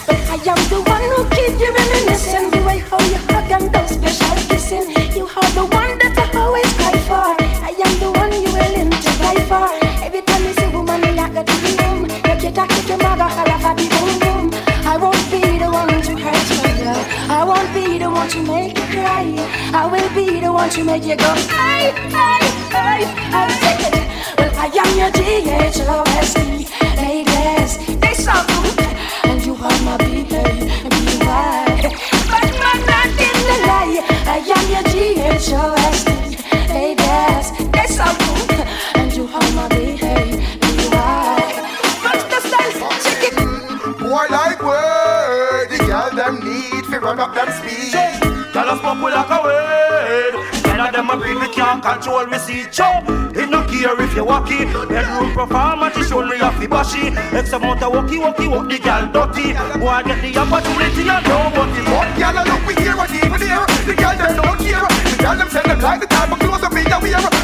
[0.04, 2.52] Well, I am the one who keep you reminiscing.
[2.52, 4.92] The way how you hug and those special kissing.
[5.16, 7.40] You are the one that I always cry for.
[7.64, 9.72] I am the one you willing to die for.
[10.04, 12.04] Every time you see woman, you like a TV room.
[12.04, 14.52] You get a kick your mother, I love a boom boom.
[14.84, 16.68] I won't be the one to hurt you.
[17.32, 19.59] I won't be the one to make you cry.
[19.80, 24.04] I will be the one to make you go, hey, hey, hey, hey.
[24.38, 26.68] Well, I am your D-H-O-S-E,
[27.00, 27.72] ladies,
[28.02, 28.76] they so good,
[29.24, 31.64] and you are my B-A-B-Y.
[32.28, 36.12] But I'm not in the lie, I am your D-H-O-S-E,
[36.76, 38.60] ladies, they so good,
[39.00, 41.40] and you are my B-A-B-Y.
[42.04, 43.00] What's the style?
[43.00, 43.36] Check it.
[43.98, 47.96] Boy like word, the girl them need fi run up them speed.
[48.52, 48.98] Tell us pop
[51.82, 53.04] can't control we see chop.
[53.36, 54.66] It no care if you walkie.
[54.66, 57.16] Bedroom performance she show me a fi bashy.
[57.34, 59.54] X amount of walkie walkie walk the girl dirty.
[59.80, 61.88] Boy get the opportunity and don't want it.
[61.90, 63.66] One girl a look we hear what even here.
[63.86, 64.88] The girl them don't care.
[64.88, 67.39] The girl them send them like the type of clothes that me a wear.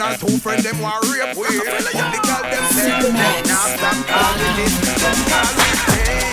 [0.00, 1.46] Her two friend them want rape we.
[1.46, 2.90] The girl them say,
[3.76, 6.29] stop calling it, them call it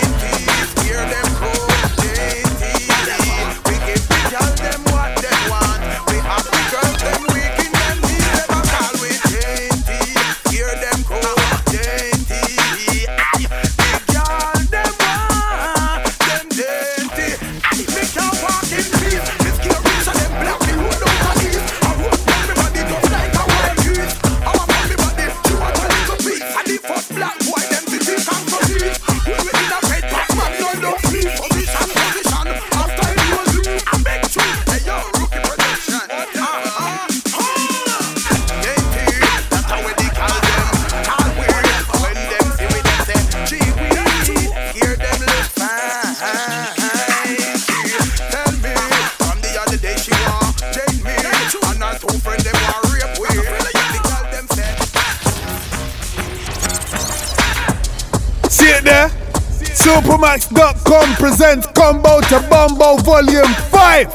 [59.98, 64.06] Supamaks.com presents Combo to Bombo Volume 5.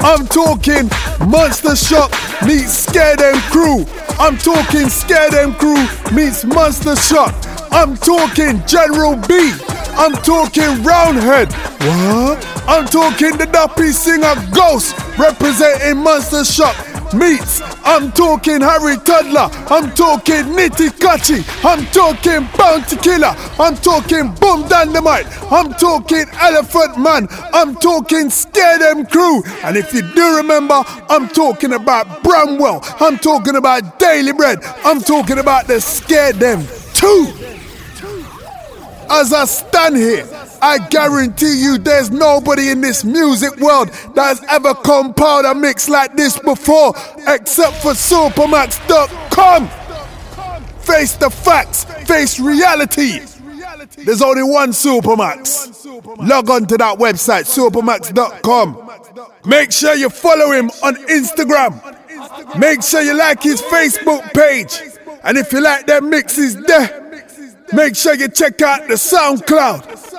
[0.00, 0.88] I'm talking
[1.28, 2.10] Monster Shack
[2.46, 3.84] meets Scare Dem Crew.
[4.18, 5.76] I'm talking Scare Dem Crew
[6.10, 7.34] meets Monster Shack.
[7.70, 9.52] I'm talking General B.
[9.92, 11.52] I'm talking Roundhead.
[11.52, 12.42] What?
[12.66, 17.53] I'm talking the Duppy Singer Ghost representing Monster Shack meets.
[17.84, 19.48] I'm talking Harry Toddler.
[19.68, 21.44] I'm talking Nitty Kutchie.
[21.64, 23.34] I'm talking Bounty Killer.
[23.58, 25.26] I'm talking Boom Dandimite.
[25.52, 27.28] I'm talking Elephant Man.
[27.52, 29.42] I'm talking Scare Dem Crew.
[29.62, 32.80] And if you do remember, I'm talking about Bramwell.
[33.00, 34.60] I'm talking about Daily Bread.
[34.84, 37.32] I'm talking about the Scare Them 2.
[39.10, 40.26] As I stand here,
[40.64, 46.16] I guarantee you there's nobody in this music world that's ever compiled a mix like
[46.16, 46.94] this before,
[47.28, 49.68] except for Supamaks.com.
[50.78, 53.20] Face the facts, face reality.
[53.98, 55.84] There's only one Supamaks.
[56.26, 58.90] Log on to that website, supamaks.com.
[59.44, 61.78] Make sure you follow him on Instagram.
[62.58, 64.80] Make sure you like his Facebook page.
[65.24, 67.04] And if you like their mixes there,
[67.72, 70.13] Make sure you check out the SoundCloud.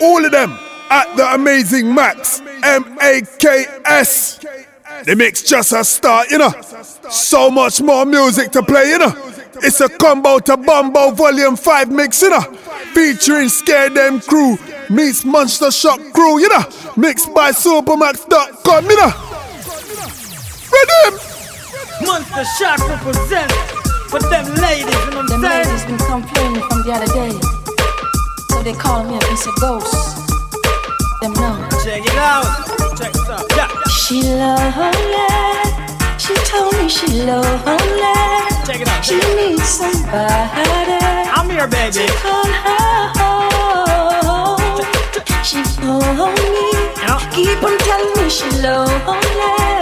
[0.00, 0.50] All of them
[0.90, 2.40] at the Amazing Max.
[2.62, 4.40] M A K S.
[5.04, 6.52] The mix just a start, you know.
[7.10, 9.12] So much more music to play, you know.
[9.56, 12.40] It's a combo to Bombo Volume 5 mix, you know.
[12.94, 14.56] Featuring Scare Dem Crew
[14.88, 16.62] meets Monster Shack Crew, you know.
[16.96, 19.12] Mixed by Supamaks.com, you know.
[20.72, 21.20] Rhythm!
[22.06, 23.52] Monster Shack represent
[24.10, 25.66] for them ladies, you know what Them I'm saying?
[25.66, 27.63] ladies been complaining from the other day.
[28.64, 30.16] They call me a piece of ghost.
[31.20, 31.68] Them know.
[31.84, 32.46] Check it out.
[32.96, 33.44] Check this out.
[33.54, 33.68] Yeah.
[33.88, 35.28] She lonely.
[36.16, 38.14] She told me she lonely.
[38.64, 39.04] Check it out.
[39.04, 40.96] She needs somebody.
[41.36, 42.06] I'm here, baby.
[42.06, 44.80] To call her home.
[45.44, 46.72] She phoned me.
[47.32, 49.73] Keep on telling me she lonely.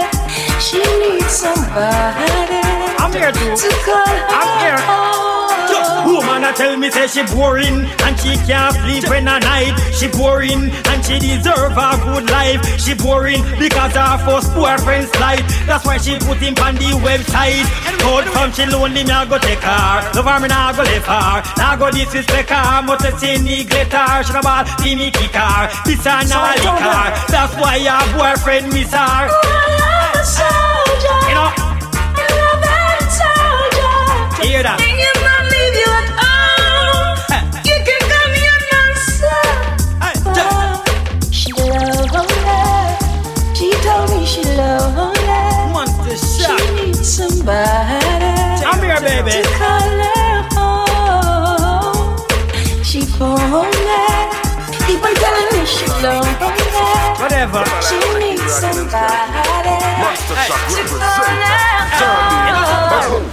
[0.63, 2.63] She needs somebody.
[2.95, 3.51] I'm here too.
[3.51, 4.79] To call her I'm here.
[4.79, 5.67] home.
[5.67, 9.43] Just woman, I a tell me say she boring and she can't sleep when a
[9.43, 9.75] night.
[9.91, 12.63] She boring and she deserve a good life.
[12.79, 15.43] She boring because her first boyfriend's life.
[15.67, 17.67] That's why she put him on the website.
[17.99, 20.15] Told from she lonely, me I go take her.
[20.15, 21.43] Love her, me nah go left her.
[21.59, 22.87] Nah go disrespect her.
[22.87, 24.23] But to say neglect her.
[24.23, 25.67] She no ball, see me kick her.
[25.83, 27.03] This her now lick her.
[27.27, 29.27] That's why her boyfriend miss her.
[29.27, 30.29] Oh, You.
[34.41, 34.79] Hear that?
[41.29, 42.23] She love
[43.53, 44.95] She told me she love
[46.15, 48.63] She needs somebody.
[48.63, 49.43] Come here, baby.
[49.43, 52.15] To call her home.
[52.81, 54.07] She lonely.
[54.87, 56.31] People telling me she lonely.
[57.19, 57.63] Whatever.
[57.81, 59.52] She needs somebody.
[60.49, 61.99] Monster Shack to represent.
[62.89, 63.32] call her home.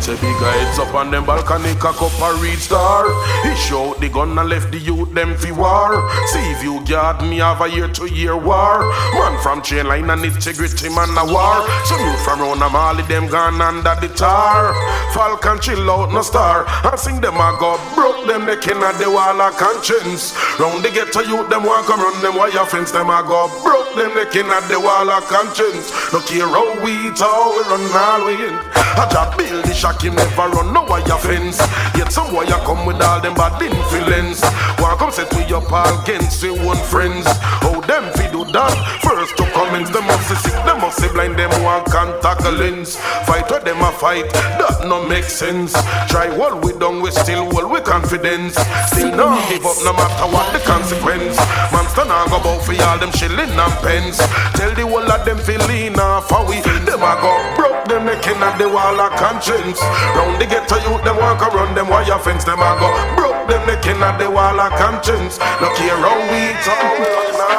[0.00, 3.04] Say big heads up on them balcony, cock up a star.
[3.44, 6.08] He showed the gun and left the youth them fi war.
[6.32, 8.80] See if you guard me have a year to year war.
[9.12, 11.68] Man from chain line and integrity man a war.
[11.84, 14.72] Some youth from round a Mali them gone under the tar.
[15.12, 16.64] Falcon chill out no star.
[16.66, 20.32] I sing them a go broke them neck in the wall of conscience.
[20.58, 22.90] Round the ghetto youth them want come run them wire fence.
[22.90, 25.92] Them a go broke them neck in the wall of conscience.
[26.10, 28.56] No care how we talk, we run all we in.
[28.96, 31.58] I just build the shock him never run no wire fence.
[31.96, 34.42] Yet some wire come with all them bad influence.
[34.78, 37.26] One come set we up against we one friends.
[37.26, 38.72] How them fi do that?
[39.02, 42.96] First to comments, them must sick, them must blind, them want contact lens.
[43.26, 45.72] Fight with them a fight, that no make sense.
[46.08, 48.54] Try what we done, we still hold with confidence.
[48.92, 51.36] Still not give up no matter what the consequence.
[51.72, 54.18] Man stand and go bout for all them shilling and pence.
[54.54, 58.26] Tell the whole of them feel lean off we them a go broke them neck
[58.26, 59.79] in at the wall of conscience.
[60.16, 63.66] Round the ghetto youth them walk around them wire fence them a go broke them
[63.66, 65.38] neck in the wall of conscience.
[65.60, 66.96] No care how we talk.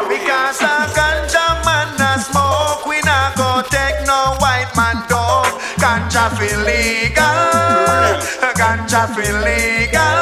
[0.08, 5.48] Because a ganja man a smoke, we not go take no white man dog.
[5.82, 8.20] Ganja feel legal,
[8.56, 10.20] ganja feel legal.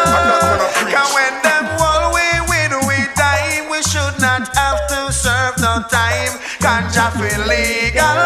[0.93, 3.67] Cause when them wall we win, we die.
[3.69, 6.33] We should not have to serve no time.
[6.63, 8.17] Ganja feel legal,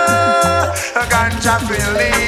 [1.10, 2.23] ganja feel legal.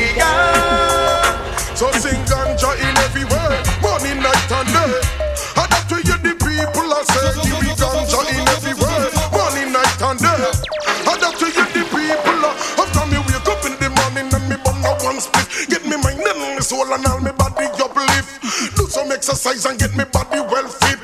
[19.46, 21.00] Exercise and get me body well fit.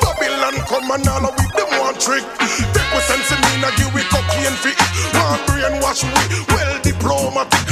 [0.00, 2.24] Babylon come and all we them one trick.
[2.72, 4.76] Take we sense in me and give we cocaine fit.
[5.16, 7.65] One brainwash we well diplomatic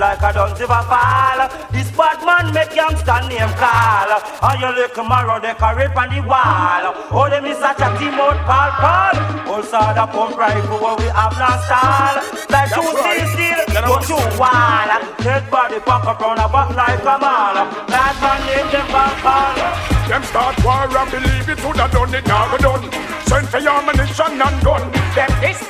[0.00, 1.40] like a don't give a fall.
[1.70, 4.10] This bad man make youngster name call.
[4.48, 6.84] And you look tomorrow, they carry on the wall.
[7.12, 9.16] Oh, them is such a team out, Paul Paul.
[9.52, 12.16] Also, the pump rifle where we have last all.
[12.48, 14.90] Like two steel steel, go to wall.
[15.20, 17.56] Dead body pop up round a back like a mall.
[17.84, 20.00] Bad man name them back call.
[20.08, 22.88] Them start war and believe it would have done it now we done.
[23.28, 24.90] Send for your ammunition and gun.
[25.14, 25.62] Them this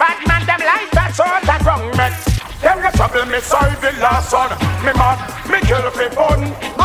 [3.01, 4.51] trouble me sorry the last one.
[4.85, 6.80] Me mad, me kill fi fun.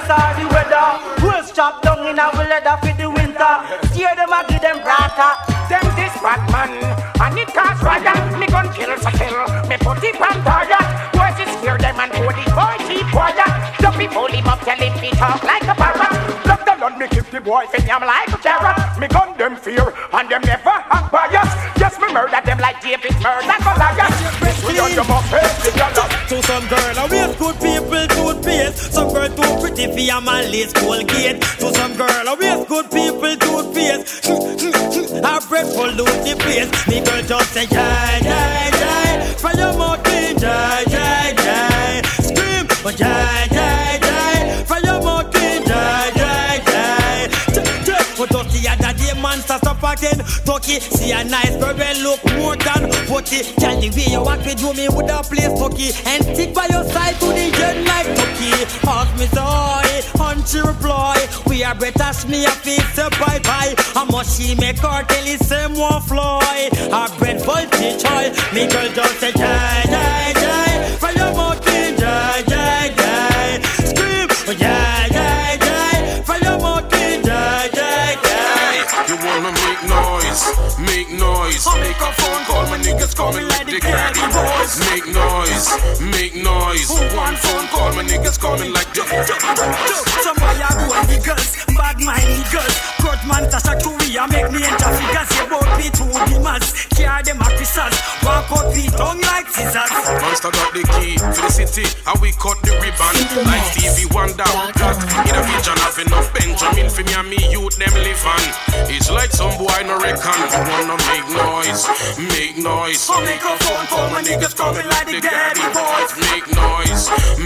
[0.00, 0.86] Face or the weather.
[1.22, 3.52] We'll chop down in our leather for the winter.
[3.90, 5.38] Steer them and give them brata.
[5.68, 6.72] Them this bad man,
[7.20, 8.38] and it cause riot.
[8.38, 9.36] Me gun kill so kill,
[9.68, 10.86] me put it on target.
[11.12, 13.52] Boys is scare them and hold the boy keep quiet.
[13.80, 16.12] The people him up, tell him he talk like a parrot.
[16.46, 18.98] Love the Lord, me keep the boy fin yam like a carrot.
[18.98, 20.77] Me gun them fear, and them never
[21.08, 21.32] bias.
[21.32, 24.38] Yeah, Just me murder them like David murder Goliath.
[24.66, 25.92] We the girl
[26.28, 28.92] To some girl, I waste good people toothpaste.
[28.92, 31.40] Some girl too pretty for your man lace Colgate.
[31.60, 34.26] To some girl, I waste good people toothpaste.
[34.28, 36.70] Her breath pollute the place.
[36.88, 39.24] Me girl just say jai jai jai.
[39.42, 42.02] For your mouth jai jai jai.
[42.20, 43.57] Scream, oh jai jai
[49.98, 50.18] again.
[50.46, 53.42] Turkey, see a nice well look more than putty.
[53.58, 56.84] Tell the way you walk with me would have place turkey and stick by your
[56.84, 58.54] side to the end like turkey.
[58.86, 63.74] Ask me sorry, and she reply, we are British, me a face say bye bye.
[64.10, 66.70] Much she make her tell the same one fly.
[66.72, 67.38] Her bread
[67.72, 70.37] teach joy, me girl just say jai jai
[80.38, 81.66] noise, make noise.
[81.80, 84.78] Make a phone call, my niggas call me like the Caddy Boys.
[84.90, 85.66] Make noise,
[86.00, 86.90] make noise.
[87.16, 89.02] One phone call, my niggas call me like the
[90.22, 92.74] Some boy a go and the girls, bad mind girls.
[92.98, 95.30] Cut man Tasha Korea make me enter figures.
[95.38, 97.94] You both be two the mass, carry them a crystals.
[98.26, 99.92] Walk out the tongue like scissors.
[100.18, 103.14] Monster got the key to the city, and we cut the ribbon.
[103.46, 104.98] Like Stevie Wonder, black
[105.30, 108.44] in a vision have enough Benjamin for me and me youth them live on.
[108.90, 110.34] It's like some boy no reckon.
[110.50, 111.86] You wanna make noise,
[112.18, 112.98] make noise.
[112.98, 116.10] So make a phone call, my niggas coming like the Gaddy boys.
[116.26, 117.04] Make noise,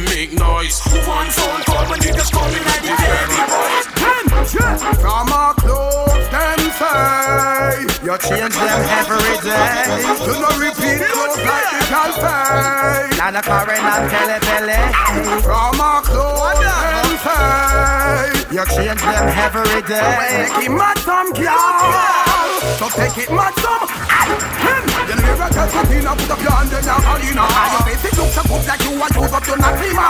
[0.09, 0.81] make noise.
[1.05, 4.22] One phone call, my niggas coming like the Gaddy boys.
[4.23, 10.03] From our clothes, them say You change them every day.
[10.23, 14.81] You know repeat clothes like the calfay Nana Karen and Pele Pele
[15.43, 20.47] From our clothes, them say You change them every day.
[20.55, 22.43] Take it mad some girl.
[22.79, 23.55] So take it mad
[24.23, 28.15] Him You never tell Katina Put up your hand in your Alina Your face it
[28.19, 30.07] looks so good like you want use up your Natima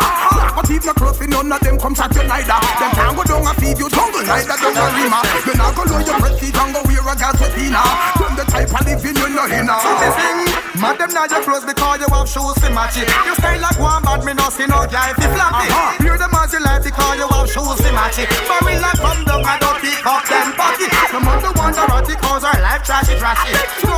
[0.55, 3.47] But if no close none of them come chat you neither Them can't go down
[3.47, 6.71] and feed you jungle Neither down a rima You not go know your prestige and
[6.75, 7.83] go wear a gasotina
[8.21, 10.41] Them the type of living you know in So me sing
[10.81, 13.79] Mad them now your clothes because you have shoes to match it You style like
[13.79, 16.83] one bad me no see no guy fi flap it Hear them as you like
[16.83, 20.25] because you have shoes to match it Barrel like from down I don't pick up
[20.27, 23.53] them pocket No matter wonder what it cause our life trashy trashy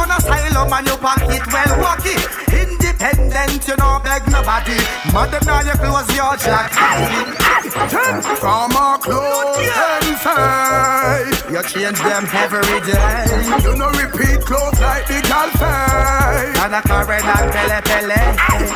[0.05, 2.21] You style of man you pocket well walkie
[2.53, 4.77] Independent you know beg nobody.
[5.13, 6.71] Mad them now your clothes your jack
[8.39, 9.57] From our clothes
[10.23, 13.25] say You change them every day.
[13.65, 18.21] You know repeat clothes like the calfay Nana Karen and Pele Pele.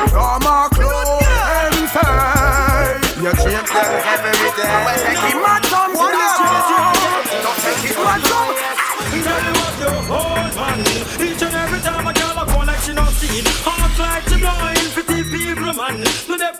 [0.09, 4.77] From our clothes say You change them every day.
[4.97, 9.58] Take it mad some Don't take it mad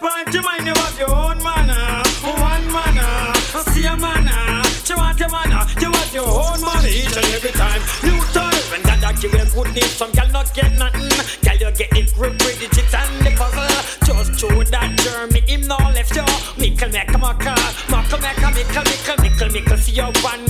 [0.02, 2.04] No they point you mind you have your own manner.
[2.24, 3.34] One manner,
[3.74, 4.64] see a manner.
[4.84, 7.82] She want your manner, you want your own money Each and every time.
[8.04, 11.10] New time when that that give them good news Some girl not get nothing.
[11.44, 13.68] Girl you get the grip with the chicks and the puzzle.
[14.08, 16.24] Just show that Jeremy him no left you.
[16.58, 17.56] Mickle make a maca
[17.92, 20.49] Mickle make a mickle mickle mickle mickle See your one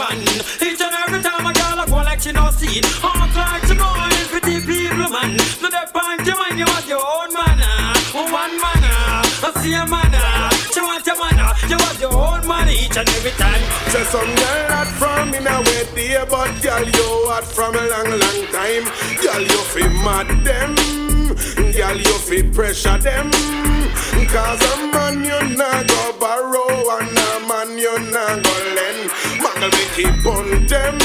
[0.00, 2.86] Each and every time a girl a go like she no see it.
[3.04, 5.36] Heart like she born for the people man.
[5.36, 8.16] They point you mind you want your own manner ah.
[8.16, 9.52] oh, One manner I ah.
[9.60, 10.48] see a manner ah.
[10.72, 13.60] She want your manner You want your own money each and every time.
[13.92, 17.84] Say some girl hot from in a way day, but girl you hot from a
[17.92, 18.88] long, long time.
[19.20, 20.72] Girl you fi mad them,
[21.76, 23.28] girl you fi pressure them.
[24.32, 26.39] Cause a man you not go borrow
[30.00, 30.96] it bun them,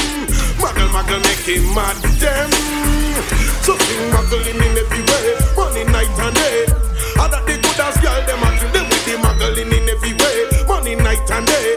[0.56, 2.50] muggle muggle make it mad them.
[3.64, 5.26] So sing muggling in every way,
[5.56, 6.64] money night and day.
[7.20, 10.14] All that the good as girl them a kill them with the muggling in every
[10.16, 11.76] way, money night and day.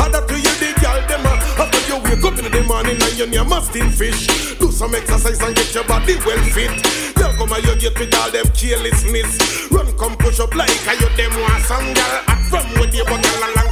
[0.00, 2.98] All that to you the girl them a after you wake up in the morning
[2.98, 4.26] and you near masting fish.
[4.58, 6.72] Do some exercise and get your body well fit.
[7.14, 9.70] Girl come and you get with all them carelessness.
[9.70, 12.16] Run come push up like how you them want some girl.
[12.26, 13.65] At from with you but girl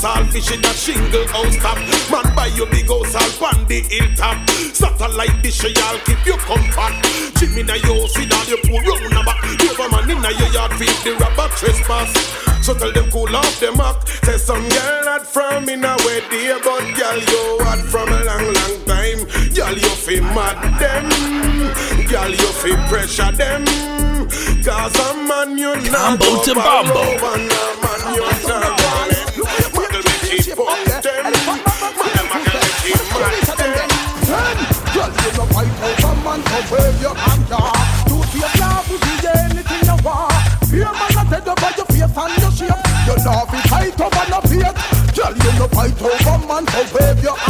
[0.00, 1.76] From saltfish in that shingle house top.
[2.08, 4.40] Man buy your big house all on the hilltop.
[4.72, 6.96] Satellite dish y'all keep you comfort
[7.36, 10.72] Jimmy na your house with all your poor round back Over man in your yard
[10.80, 12.16] feed the rubber trespass.
[12.64, 16.24] So tell them cool off them up Say some girl not from in a way
[16.32, 19.20] dear But girl you hot from a long long time.
[19.52, 21.04] Girl you fi mad them.
[22.08, 23.68] Girl you fi pressure them.
[24.64, 27.89] Cause a man you not Combo to Bombo.
[35.30, 38.04] You no fight over man, so wave your hand, yeah.
[38.10, 40.34] Do to your job, you do anything you want.
[40.66, 42.82] Fear man, I dead over your face and your shape.
[43.06, 44.72] You know fi fight over no fear.
[45.14, 47.49] Girl, you no fight over man, so wave your hand,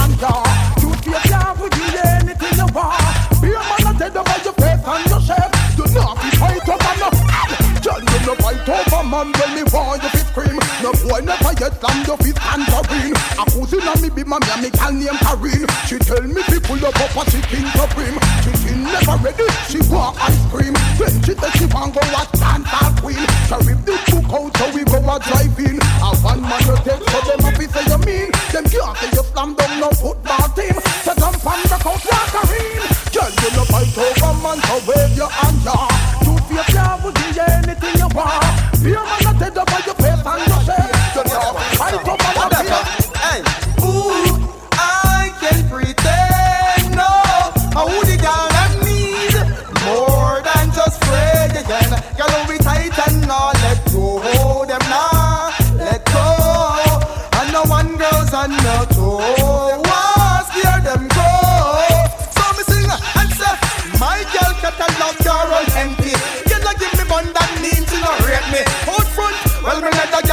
[9.11, 10.57] man, when me want you fit scream.
[10.83, 13.15] No boy never yet slam your feet and green.
[13.35, 15.67] A cousin of me be my me girl named Karine.
[15.91, 18.15] She tell me people pull up up a chicken to brim.
[18.47, 20.75] Chicken never ready, she want ice cream.
[20.97, 23.27] Then she say she want go watch Santa Queen.
[23.51, 25.77] So rip the book out so we go a drive in.
[25.83, 28.31] A one man you take so them happy say you mean.
[28.55, 30.79] Them can't say you slam down no football team.
[31.03, 32.87] So jump and rock out like Karine.
[33.11, 36.30] Girl you no fight over man so wave your hand ya.
[36.69, 38.45] You would do anything you want.
[38.83, 40.93] Fear man not dead over your face and your shape.
[41.17, 42.50] You know over the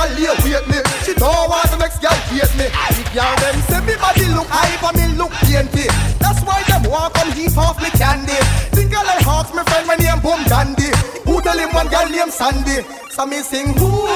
[0.07, 0.79] girl here wait me.
[1.03, 2.67] She don't want the next girl hate me.
[2.67, 5.87] The girl them say me body look high, but me look dainty.
[6.19, 8.37] That's why them want come heap off me candy.
[8.71, 10.91] Think I like hawks, my friend, my name Boom Dandy.
[11.25, 12.83] Who tell him one girl named Sandy?
[13.09, 14.07] So me sing, who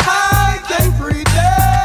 [0.00, 1.75] I can pretend,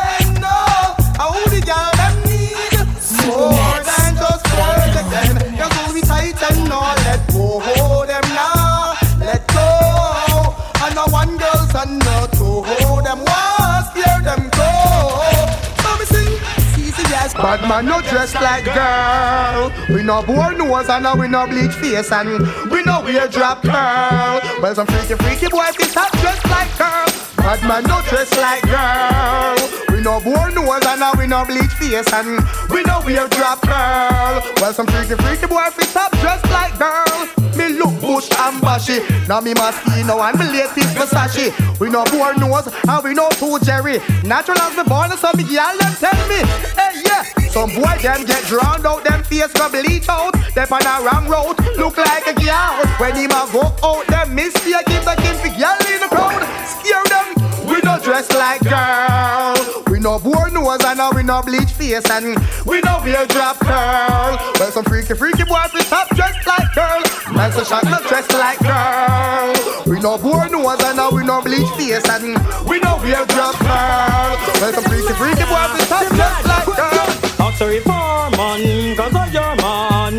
[17.42, 19.72] Bad man no dress like girl.
[19.90, 22.30] We no bore nose and we no bleach face and
[22.72, 24.62] we no wear drop curl.
[24.62, 27.11] Well some freaky freaky boys is not dressed like girl.
[27.42, 29.58] Bad man no dress like girl.
[29.90, 32.38] We no bore nose and now we no bleach face and
[32.70, 34.42] we no wear drop curl.
[34.62, 37.26] Well some freaky freaky boy fi stop dressed like girl.
[37.58, 39.02] Me look bush and bashy.
[39.28, 41.50] Now me Moschino and me latest Versace.
[41.80, 43.98] We no bore nose and we no too Jerry.
[44.24, 46.46] Natural as me born so me gyal them tell me.
[46.78, 47.26] Hey yeah.
[47.50, 50.34] Some boy them get drowned out, them face go bleach out.
[50.56, 52.86] They on a wrong road, look like a girl.
[53.02, 56.44] When him a go out, them mistake him the king for girl in the crowd.
[56.66, 57.31] Scare them.
[57.72, 59.84] We no dress like girl.
[59.90, 64.38] We no bore nose and we no bleach face and we no wear drop curl.
[64.60, 67.02] Well some freaky freaky boys we stop dressed like girl.
[67.34, 69.84] Man so shot not dressed like girl.
[69.88, 74.36] We no bore nose and we no bleach face and we no wear drop curl.
[74.60, 77.32] Well some freaky freaky boys we stop dressed like girl.
[77.62, 80.16] Sorry for man, cause I'm your man.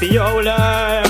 [0.00, 0.46] You have a.
[0.48, 1.05] I'm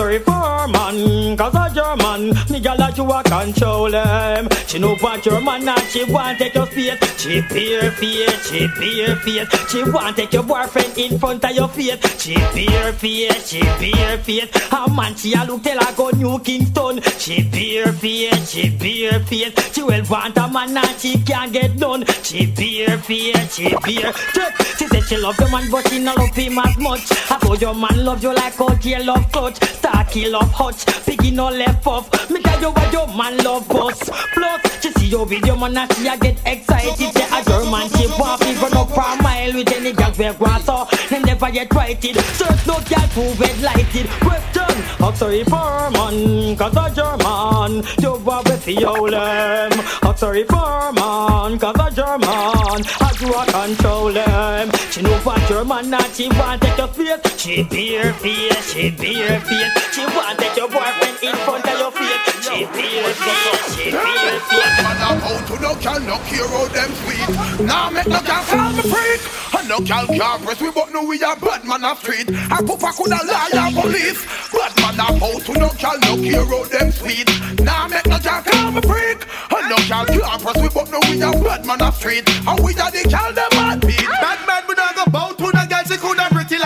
[0.00, 2.32] sorry for man, cause I'm your man.
[2.50, 4.48] Me gal like you a control them.
[4.66, 6.98] She no want your man and she want take your face.
[7.20, 9.70] She bare face, she bare face.
[9.70, 12.00] She want take your boyfriend in front of your face.
[12.18, 14.50] She bare face, she bare face.
[14.72, 17.02] A man she a look tell her go New Kingston.
[17.18, 19.74] She bare face, she bare face.
[19.74, 22.06] She will want a man and she can't get done.
[22.22, 23.68] She bare face, she.
[23.68, 24.56] Check.
[24.78, 27.04] She said she love your man but she not love him as much.
[27.30, 29.58] I told your man love you like you love clutch.
[29.90, 32.30] Starsky love hutch, piggy no left off.
[32.30, 34.08] Me tell you what your man love us.
[34.34, 36.96] Plus, she see your video man and she a get excited.
[36.96, 40.64] Say a German she want me run up a mile with any girl where grass
[40.64, 42.16] so Them never tried it.
[42.38, 44.06] Search no girl who red lighted.
[44.20, 47.84] Question, I'm sorry for man, cause a German.
[48.00, 49.72] You want to feel them.
[50.02, 52.84] I'm sorry for man, cause a German.
[53.00, 54.70] I do a control them.
[54.92, 57.40] She know what German, man and she want take your face.
[57.40, 59.69] She bare face, she bare face.
[59.92, 62.44] She want take your boyfriend in front of your face.
[62.46, 64.82] She bare face, she bare face.
[64.82, 67.66] Man a out to no girl, no care how them sweet.
[67.66, 69.20] Now make no girl call me freak.
[69.58, 72.30] And no girl can't press we, but no we a bad man a street.
[72.30, 74.24] I put a coulda liar police.
[74.54, 77.28] Bad man a out to no girl, no care how them sweet.
[77.60, 79.26] Now make no girl call me freak.
[79.50, 82.24] And no girl can't press we, but no we a bad man a street.
[82.46, 84.06] And we a the girl them mad beat.
[84.22, 85.32] Bad man, we not go bow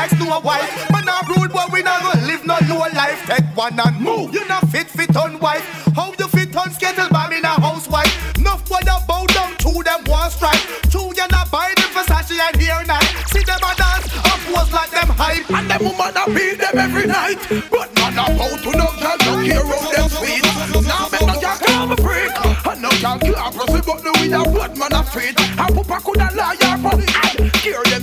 [0.05, 0.89] like no wife.
[0.91, 2.59] But not rude boy, we not gonna live no
[2.95, 3.25] life.
[3.27, 4.35] Take one and move.
[4.35, 5.65] You not fit fit on wife.
[5.95, 8.13] How you fit on skittle bomb in a housewife?
[8.39, 10.61] Enough boy about them two them one strike.
[10.91, 13.09] Two you not buy them Versace and here night.
[13.33, 15.49] See them a dance, up was like them hype.
[15.51, 17.41] And them woman a beat them every night.
[17.71, 20.45] But man about to no girl no care them sweet.
[20.85, 22.35] Now men no girl call me freak.
[22.67, 25.35] And no girl can't proceed, but no we a bad man a street.
[25.59, 27.14] I put a coulda liar for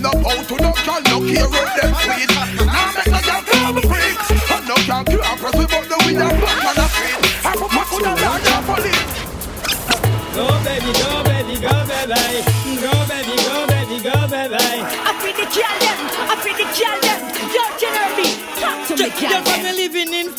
[0.02, 2.30] them no how to no can no care if them sweet.
[2.66, 4.28] Now make no girl call me freaks.
[4.52, 7.18] And no girl can't press me but the with a blood man afraid.
[7.46, 9.04] And Papa coulda lie or police.
[10.32, 12.16] Go baby, go baby, go baby,
[12.80, 14.56] go baby, go baby, go baby.
[14.58, 15.98] I feel the kill them,
[16.32, 17.20] I feel the kill them.
[17.52, 19.60] Yo, Kennedy, talk to me, kill Just them.
[19.60, 20.32] from living in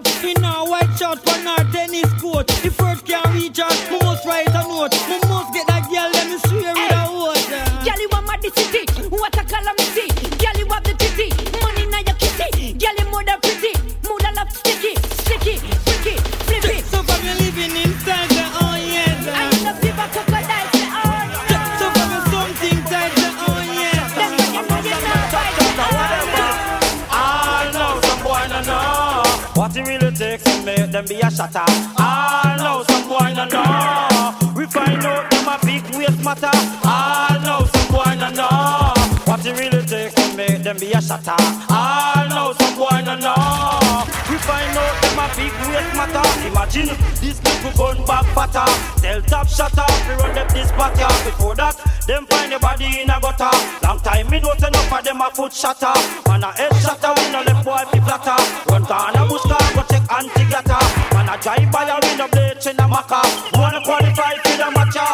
[0.00, 0.24] telescope.
[0.24, 2.46] In a white shot for our tennis court.
[2.46, 4.92] The first can reach out, me must write a note.
[5.08, 5.73] Me must get
[30.94, 31.58] them be a shatter.
[31.98, 34.54] I know some boy no know.
[34.54, 36.50] We find out them a big waste matter.
[36.84, 40.23] I know some boy no know what it really takes
[40.74, 41.34] them be a shatter.
[41.70, 44.04] I know some boy no know.
[44.30, 46.26] We find out them a big waste matter.
[46.46, 48.66] Imagine this people gun back fatter.
[49.00, 51.10] Tell top shutter, we run them this batter.
[51.24, 53.54] Before that, them find the body in a gutter.
[53.82, 55.94] Long time me don't enough for them a foot shatter.
[56.26, 58.38] Man a head shatter, we no left boy be flatter.
[58.70, 60.82] Run down a bush car, go check anti-glatter.
[61.14, 63.22] Man a drive by a window blade in a maca.
[63.54, 65.06] Wanna qualify for the matcha.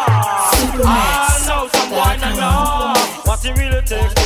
[0.82, 2.94] I know some boy no know
[3.24, 4.19] what it really takes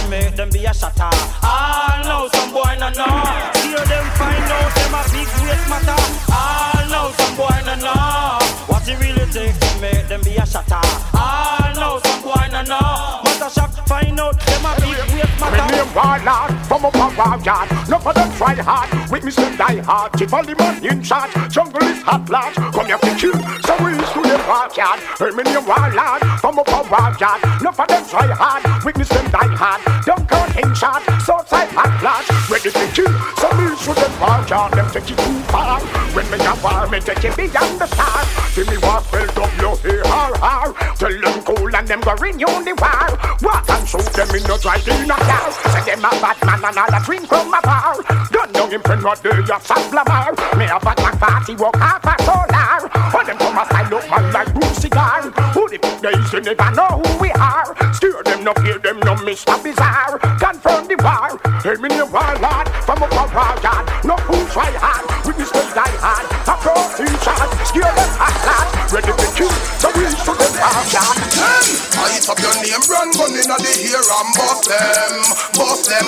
[0.45, 1.09] them be a shatter.
[1.42, 3.24] I know some boy no know.
[3.64, 6.01] Hear them find out them a big waste matter.
[6.28, 8.38] I know some boy no know
[8.68, 10.80] what it really takes to make them be a shatter.
[11.14, 13.22] I know some boy no know.
[13.24, 16.63] Master shock find out them a big waste matter.
[16.79, 17.70] From up a graveyard.
[17.89, 19.11] No for them try hard.
[19.11, 20.12] With me still die hard.
[20.14, 21.31] Keep all the money in charge.
[21.51, 22.55] Jungle is hot large.
[22.55, 23.39] Come here to kill.
[23.62, 24.99] So we to the backyard.
[25.18, 27.41] Hey, me name Warlord from up a graveyard.
[27.62, 28.62] No for them try hard.
[28.85, 29.81] With me still die hard.
[30.05, 31.03] Don't count in shot.
[31.22, 32.27] So side hot large.
[32.51, 33.12] Ready to kill.
[33.39, 34.72] So we to the backyard.
[34.75, 35.79] Them take it too far.
[36.14, 38.27] When me a war, me take it beyond the stars.
[38.51, 39.27] See me walk well
[39.62, 40.66] W-A-R-R.
[40.99, 43.09] Tell them cool and them go renew the war.
[43.43, 45.51] Walk and shoot them in no dry in a car.
[45.70, 48.00] Say them a bad man and all a drink from a bar.
[48.32, 49.56] Gun down in pen what they a
[49.92, 50.32] lamar.
[50.56, 52.88] Me a bad man party walk half a solar.
[53.12, 55.22] When them come a style up man like blue cigar.
[55.52, 57.76] Who the fuck they say never know who we are.
[57.92, 59.60] Steer them no fear them no Mr.
[59.62, 60.18] Bizarre.
[60.40, 61.36] Confirm the war.
[61.60, 63.84] Hey me name Warlord from up a yard.
[64.04, 65.04] No who try hard.
[65.26, 66.24] With this die hard.
[66.48, 67.52] A pro in charge.
[67.68, 68.66] Steer them hot lad.
[68.92, 69.52] Ready to kill.
[69.80, 71.93] So we shoot them backyard.
[72.05, 75.12] Ice up your name, run gun inna the ear and bust them,
[75.57, 76.07] bust them.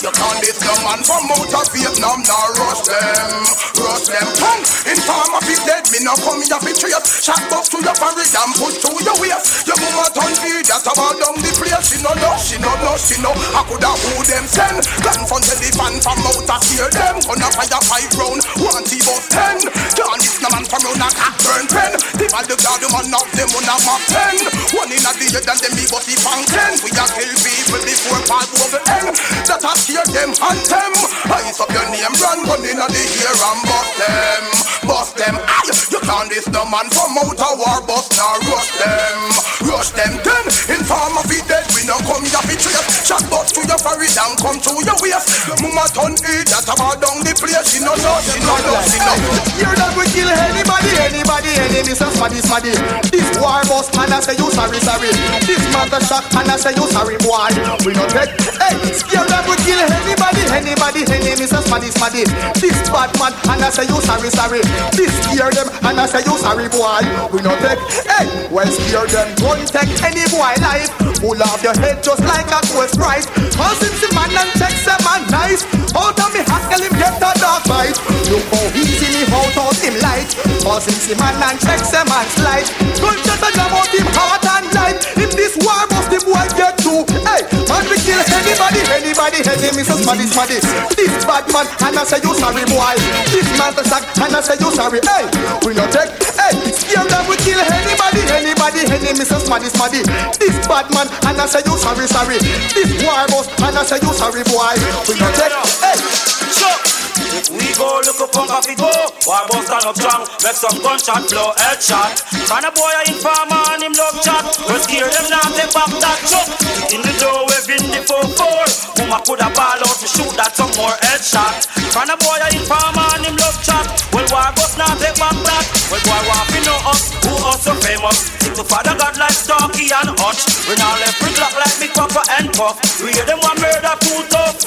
[0.00, 3.44] You can't this no man from out of Vietnam, now rush them,
[3.84, 4.28] rush them.
[4.40, 7.24] Tongue in form of it dead, me no come here for trace.
[7.24, 9.68] Shot box to your forehead and push through your waist.
[9.68, 11.92] Your mama turn feed that about down the place.
[11.92, 13.32] She no know, she no know, she know.
[13.32, 14.80] I coulda who them send.
[15.04, 17.20] Gun from elephant from out of fear them.
[17.24, 19.60] Gonna fire five round, one T bus ten.
[19.92, 21.92] Can't this no man from round a cock burn pen.
[22.16, 24.36] Divide the guard, the man of them on a map ten.
[24.76, 26.78] One in a the head and them me but the fountain.
[26.86, 29.18] We a kill people before part over end.
[29.50, 30.92] That a scare them and them.
[31.34, 34.44] Ice up your name, run gun in the ear and bust them,
[34.86, 35.34] bust them.
[35.42, 39.18] Aye, you can't this no man from out a war bust now rush them,
[39.66, 40.12] rush them.
[40.22, 40.46] Then
[40.78, 42.86] inform of it dead, we no come here for trace.
[43.02, 45.50] Shot bust to your forehead and come to your waist.
[45.58, 47.66] Mama turn eat that about down the place.
[47.74, 49.12] She no know, she no know, she no.
[49.58, 52.72] Hear that we kill anybody, anybody, enemy, so smaddy, smaddy.
[53.10, 55.23] This war boss man, I say you sorry, sorry.
[55.44, 57.52] This mother shock and I say you sorry, boy.
[57.84, 62.24] We no take, hey, scare that we kill anybody, anybody, enemy, so smaddy, smaddy.
[62.56, 64.62] This bad man, and I say you sorry, sorry.
[64.96, 67.04] This scare them, and I say you sorry, boy.
[67.28, 70.92] We no take, hey, well scare them, don't take any boy life.
[71.24, 73.24] Pull off your head just like a quest right.
[73.56, 75.64] Cause it's the man and text them man nice.
[75.96, 77.96] Out of me hackle him get a dark bite.
[78.28, 80.36] Look how easy me out him light.
[80.60, 82.68] Cause it's the man and text them man slide.
[83.00, 85.13] Gunshot and jam out him heart and light.
[85.20, 87.06] If this war must the boy get through.
[87.26, 90.58] Hey, man we kill anybody, anybody, enemy so smaddy, smaddy.
[90.94, 92.96] This bad man and I say you sorry boy.
[93.30, 95.00] This man the sack and I say you sorry.
[95.04, 95.24] Hey,
[95.64, 96.10] we no take.
[96.38, 100.02] Hey, scare them we kill anybody, anybody, enemy is smaddy smaddy.
[100.38, 102.38] This bad man, and I say you sorry sorry.
[102.72, 104.74] This war boss, and I say you sorry boy.
[105.08, 105.52] We don't take.
[105.82, 105.98] Hey.
[106.44, 106.93] If
[107.34, 108.90] we go look up on coffee go.
[109.26, 113.58] Why both stand up strong Make some gunshot blow headshot Find a boy a informer
[113.74, 114.44] and him love chat.
[114.70, 116.48] We scare them now take back that chuck
[116.94, 120.70] In the door waving the 4-4 Mama could a ball out to shoot that some
[120.78, 121.66] more headshot.
[121.90, 123.84] Find a boy a informer and him love chat.
[124.14, 125.64] Well why both now take back that?
[125.90, 127.10] Well boy want to know us?
[127.26, 128.30] Who us so famous?
[128.38, 131.88] Stick to father God like Starsky and Hutch We now left with lock like me
[131.90, 132.78] papa and puff.
[133.02, 134.63] We hear them one murder too tough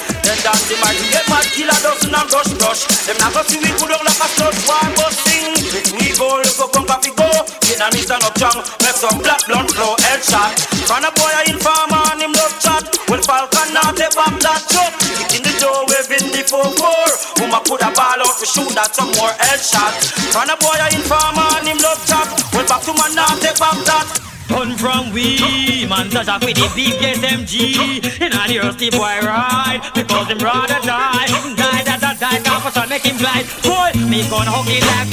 [0.48, 2.82] Then dance the mic get mad kill a dozen and rush rush.
[3.04, 5.52] Them not go see we good up like a stud one but sing.
[5.76, 7.28] If we go, look up on coffee go.
[7.68, 10.56] Vietnamese stand up strong, make some black blunt flow headshot.
[10.88, 12.80] Find a boy a informer and him love chat.
[13.12, 14.92] Well Falcon now take back that truck.
[15.20, 17.08] Kick in the door waving the four four.
[17.44, 20.00] Woman put a ball out to shoot that some more headshot.
[20.32, 22.24] Find a boy a informer and him love chat.
[22.56, 24.37] Well back to man now take back that.
[24.58, 29.20] Run from we, man touch up with the big SMG In a the rusty boy
[29.22, 34.26] ride, because him brother die Die, die, die, die, can't make him glide Boy, me
[34.28, 35.08] gun hug it like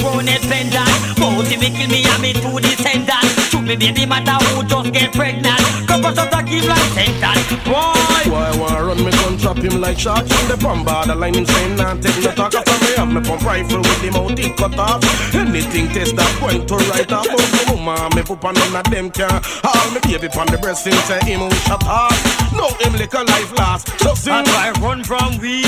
[0.49, 4.93] pendant Both him kill me and me two descendant Shoot me baby matter who just
[4.93, 5.59] get pregnant.
[5.87, 7.47] Couple shots a keep like sentence.
[7.65, 11.35] Boy, Boy, wanna run me gun trap him like sharks in the bomber The line
[11.35, 12.91] him saying nah, take no talk after me.
[12.97, 15.01] Have me pump rifle with the mouth it cut off.
[15.33, 17.25] Anything test that point to right off.
[17.25, 19.41] But ah, me woman, me put on none of them can.
[19.63, 22.17] All me baby pon the breast him say him shut off
[22.53, 23.87] No him lick a life last.
[23.99, 25.63] So sing That's why run from we.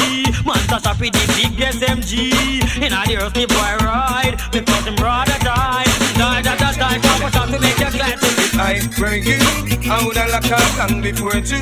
[0.46, 2.32] Man touch up with big SMG
[2.78, 5.86] In a the rusty boy ride Because him brother die
[6.18, 9.38] Die, die, die, die, couple shots to make you glad I bring you
[9.86, 11.62] out of like a long before two.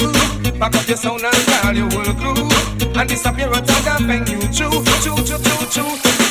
[0.57, 2.47] Pack up your sound and call your whole crew.
[2.95, 4.39] And disappear out of the venue.
[4.55, 4.71] Choo,
[5.03, 5.83] choo, choo, choo, choo.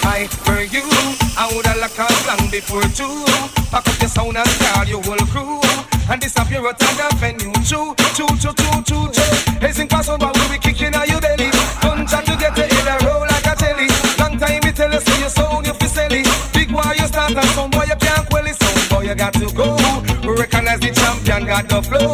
[0.09, 0.89] I bring you
[1.37, 3.25] out of like a long before two.
[3.71, 5.61] Pack up your sound and call your whole crew.
[6.09, 7.53] And disappear out of the venue.
[7.61, 9.61] Choo, choo, choo, choo, choo, choo.
[9.61, 10.19] Hey, sing pass on,
[19.15, 19.77] you got to go.
[20.27, 22.11] Recognize the champion got the flow.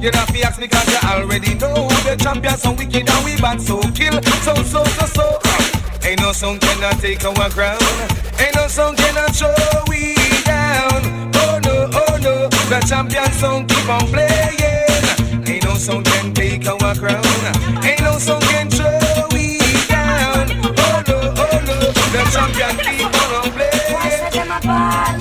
[0.00, 1.88] You don't fi ask me cause you already know.
[2.06, 4.22] The champion so wicked and we bad so kill.
[4.42, 5.38] So, so, so, so.
[6.06, 7.82] Ain't no song cannot take our ground.
[8.38, 9.54] Ain't no song cannot show
[9.88, 11.32] we down.
[11.34, 12.48] Oh no, oh no.
[12.70, 15.48] The champion song keep on playing.
[15.48, 17.24] Ain't no song can take our crown.
[17.82, 20.50] Ain't no song can show we down.
[20.62, 21.76] Oh no, oh no.
[22.14, 25.13] The champion keep on playing.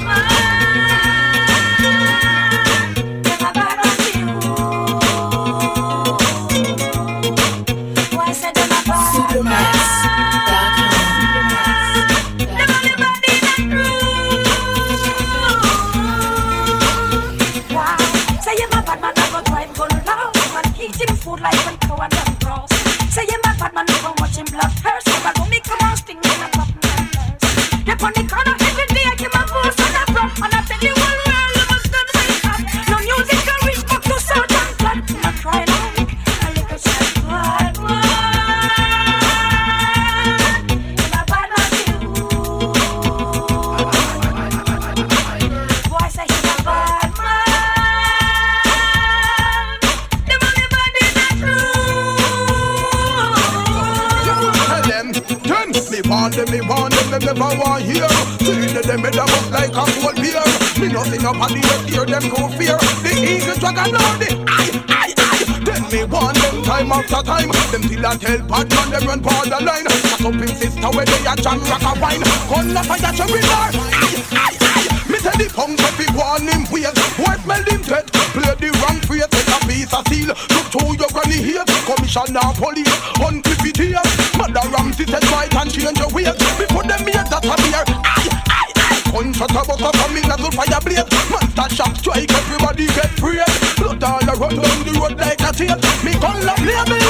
[68.03, 69.87] Till I tell Batman them run borderline.
[69.87, 72.19] Shut up him sister where they a jam rock a wine.
[72.51, 74.87] Gun up fire cherry bar, eye, eye, eye.
[75.07, 76.91] Me tell the punk if he want him weird.
[77.15, 78.03] Boy smell him dead.
[78.35, 80.35] Play the wrong phrase, take a piece of steel.
[80.35, 81.63] Look to your granny here.
[81.87, 84.03] Commissioner police, it here.
[84.35, 86.35] Mother Ramsey said right and change your ways.
[86.59, 87.87] Before them here that a beer.
[87.87, 88.99] Aye, aye, aye.
[89.15, 91.07] Gunshot a coming as a fire blaze.
[91.31, 93.39] Monster Shack strike, everybody get free.
[93.79, 95.79] Blood all around the road like a tape.
[96.03, 97.02] Me gun love play me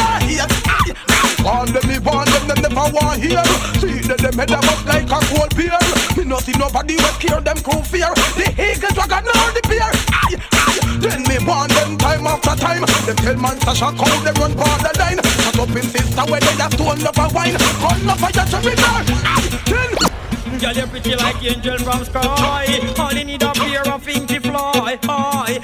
[2.83, 3.43] them, them never want hear.
[3.79, 5.79] See that them head them up like a cold beer.
[6.17, 8.11] Me not see nobody with care them crew fear.
[8.35, 9.91] The eagle dragon or the bear.
[10.11, 10.79] Aye, aye.
[10.99, 12.83] Then me want them time after time.
[13.05, 15.19] Them tell man Sasha how they run borderline.
[15.23, 17.57] Shut up in sister where they just stone love a wine.
[17.57, 19.03] Gun love a ya cherry bar.
[19.07, 20.59] Aye, then.
[20.59, 22.23] Girl, you're pretty like angel from sky.
[22.97, 24.97] All you need a pair of to fly.
[25.03, 25.59] Hi,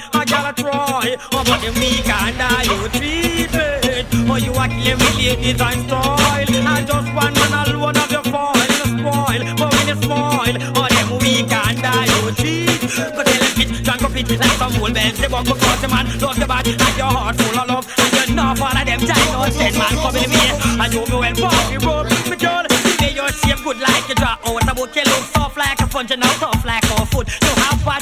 [1.20, 1.36] I gotta.
[1.36, 4.06] Oh, but the weak and treat it.
[4.28, 6.16] Oh, you are killing with ladies and style.
[6.20, 8.56] I just one man alone of your foil.
[8.56, 12.80] You spoil, but when you spoil, oh, them weak and I you cheat.
[12.80, 15.18] Go tell them bitch, drunk up it like some old bells.
[15.18, 17.86] They walk across the man, love the body, and your heart full of love.
[17.98, 20.56] And you know all of them giant no ten man coming in here.
[20.80, 22.64] And you me well party road, me girl.
[23.00, 24.94] May your shape good like you draw out a book.
[24.96, 26.79] You look soft like a sponge and now tough like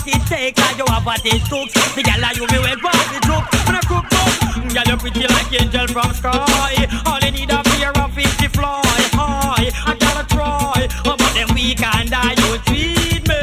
[0.09, 1.69] it takes, and you have what it took.
[1.95, 4.33] The girl you me well party droop, when I cook up.
[4.73, 6.87] Girl you pretty like angel from sky.
[7.07, 8.83] All you need a pair of feet to fly
[9.17, 9.69] high.
[9.87, 13.43] I gotta try, oh, but them weak and I you treat me.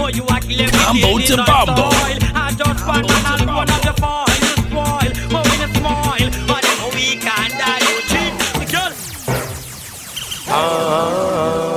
[0.00, 0.72] Oh, you are killing me.
[0.72, 1.86] Mambo to Bambo.
[2.34, 5.12] I just want and one of the foil, you spoil.
[5.34, 8.64] Oh, when you smile, but them weak and I you treat me.
[8.72, 8.92] Girl,
[10.50, 11.67] Ah,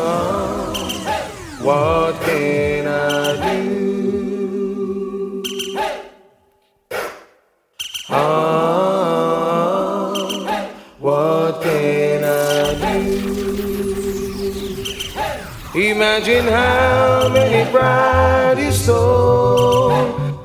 [16.22, 19.92] Imagine how many pride you stole.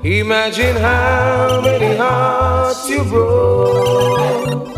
[0.03, 4.69] Imagine how many hearts you broke.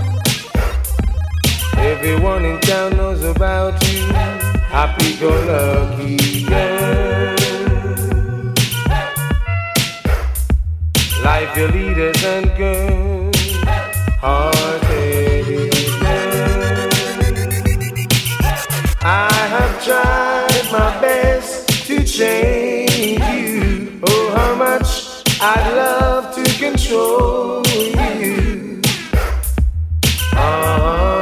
[1.76, 4.07] Everyone in town knows about you.
[4.74, 7.36] Happy go lucky girl.
[11.22, 12.88] Life your leaders and girls.
[22.19, 24.01] Change you.
[24.03, 27.62] Oh, how much I'd love to control
[28.19, 28.81] you.
[30.35, 31.21] Ah,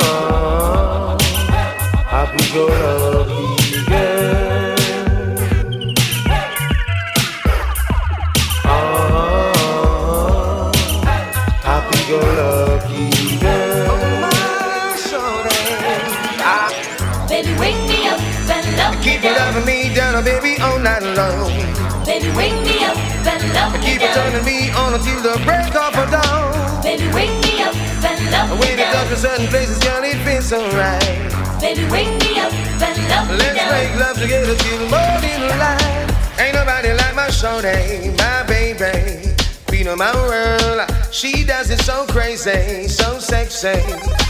[24.17, 26.83] turning me on until the break of dawn.
[26.83, 28.93] Baby, wake me up and love me When it down.
[28.95, 31.21] touch me certain places, girl, it feels so right.
[31.61, 33.71] Baby, wake me up and love me Let's down.
[33.77, 36.09] make love together till morning light.
[36.41, 39.37] Ain't nobody like my shorty, my baby.
[39.69, 43.77] Queen of my world, she does it so crazy, so sexy.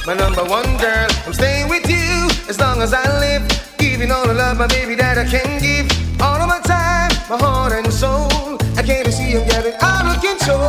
[0.06, 3.42] My number one girl, I'm staying with you as long as I live.
[3.78, 5.86] Giving all the love, my baby, that I can give.
[6.20, 8.35] All of my time, my heart and soul.
[8.78, 9.72] I can't see you, gabby.
[9.80, 10.68] I'm getting out of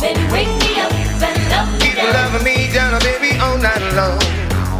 [0.00, 2.12] Baby, wake me up and love me Keep down.
[2.14, 4.18] loving me down, baby, all night long.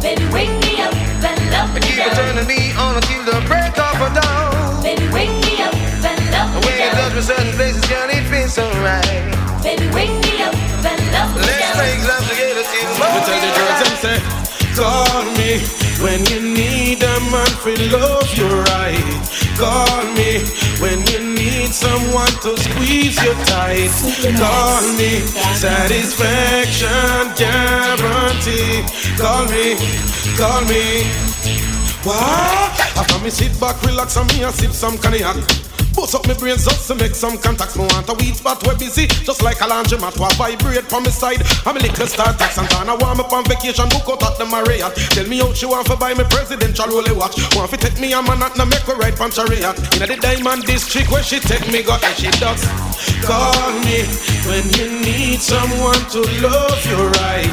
[0.01, 2.15] Baby, wake me up and love me Keep it down.
[2.35, 4.83] turning me on until the break off of dawn.
[4.83, 7.15] Baby, wake me up and love me When you touch down.
[7.15, 9.23] me certain places, girl, it feels so right.
[9.63, 10.53] Baby, wake me up
[10.83, 11.77] and love me Let's down.
[11.81, 14.17] make love together till Me tell the girls them say,
[14.75, 15.51] call me
[16.03, 19.07] when you need a man for love you right.
[19.57, 20.45] Call me
[20.83, 21.26] when you
[21.67, 23.91] need someone to squeeze you tight.
[24.37, 25.19] Call me,
[25.55, 26.87] satisfaction
[27.35, 28.83] guarantee.
[29.17, 29.75] Call me,
[30.37, 31.03] call me.
[32.03, 32.79] What?
[32.97, 35.35] After me sit back, relax, and me and sip some cognac.
[35.97, 37.75] Bust up my brains just to make some contacts.
[37.75, 40.13] Me want a weed spot where busy, just like a laundromat.
[40.13, 41.41] To vibrate from my side.
[41.65, 44.45] I'm a little star tax and I want me on vacation, book out at the
[44.45, 44.93] Marriott.
[45.17, 47.33] Tell me how she want to buy me presidential rolly watch.
[47.55, 49.73] Want to take me a man at the make ride from chariot.
[49.97, 52.61] In the diamond district where she take me go and she does.
[53.25, 54.05] Call me
[54.45, 57.49] when you need someone to love you right.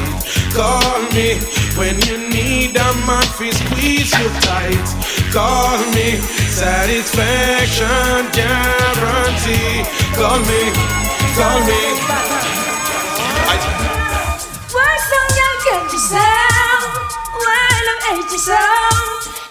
[0.52, 1.40] Call me
[1.80, 4.86] when you need a man to squeeze you tight.
[5.32, 6.20] Call me
[6.52, 9.86] satisfaction guarantee.
[10.18, 10.60] Call me,
[11.38, 11.82] call me.
[14.74, 16.90] Why some girl get you sound?
[17.38, 18.58] Why them hate you so?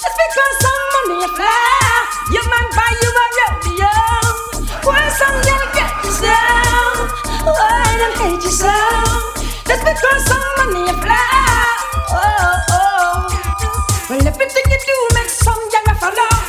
[0.04, 1.96] It's because some money fly.
[2.36, 3.96] Your man buy you a rodeo.
[4.84, 7.08] Why some girl get you sound?
[7.48, 8.76] Why them hate you so?
[9.72, 11.24] It's because some money you fly.
[12.12, 13.16] Oh, oh.
[14.10, 15.83] Well, everything you do makes some follow.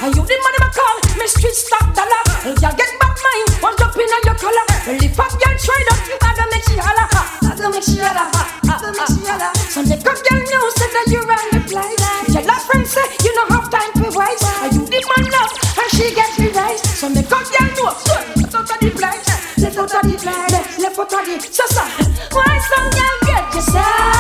[0.05, 2.23] And you the money I call me street stock dollar.
[2.45, 4.67] Well, you get back mine, one drop in on your collar.
[4.85, 7.05] Well, if a girl tried up, I gonna make she holla.
[7.09, 8.29] I gonna make she holla.
[8.29, 9.49] I gonna make she holla.
[9.73, 12.05] So the good girl know say that you run the place.
[12.37, 14.45] Tell her friend say you don't have time for wise.
[14.61, 16.85] And you the man now, and she get me right.
[16.85, 17.97] So the good girl know,
[18.37, 19.25] let out of the place.
[19.57, 20.53] Let out of the place.
[20.85, 21.81] Left out of the so.
[22.29, 24.14] Why some girl get you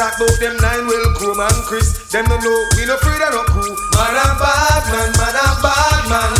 [0.00, 1.92] talk about them nine well chrome man Chris.
[2.08, 3.68] Them no know we no afraid of no crew.
[3.92, 6.32] Man a bad man, man a bad man.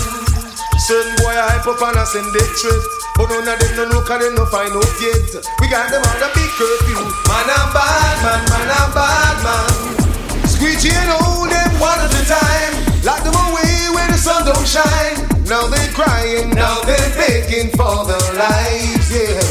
[0.80, 2.80] Certain boy a hype up and a send it straight.
[3.20, 5.44] But none of them no know cause them no find out yet.
[5.60, 7.04] We got them on a big curfew.
[7.28, 9.68] Man a bad man, man a bad man.
[10.48, 12.72] Squeegee and hold them one at a time.
[13.04, 15.20] Lock them away where the sun don't shine.
[15.44, 19.49] Now they crying, now they begging for their lives, yeah.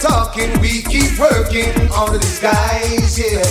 [0.00, 3.44] Talking, we keep working on the disguise, yeah.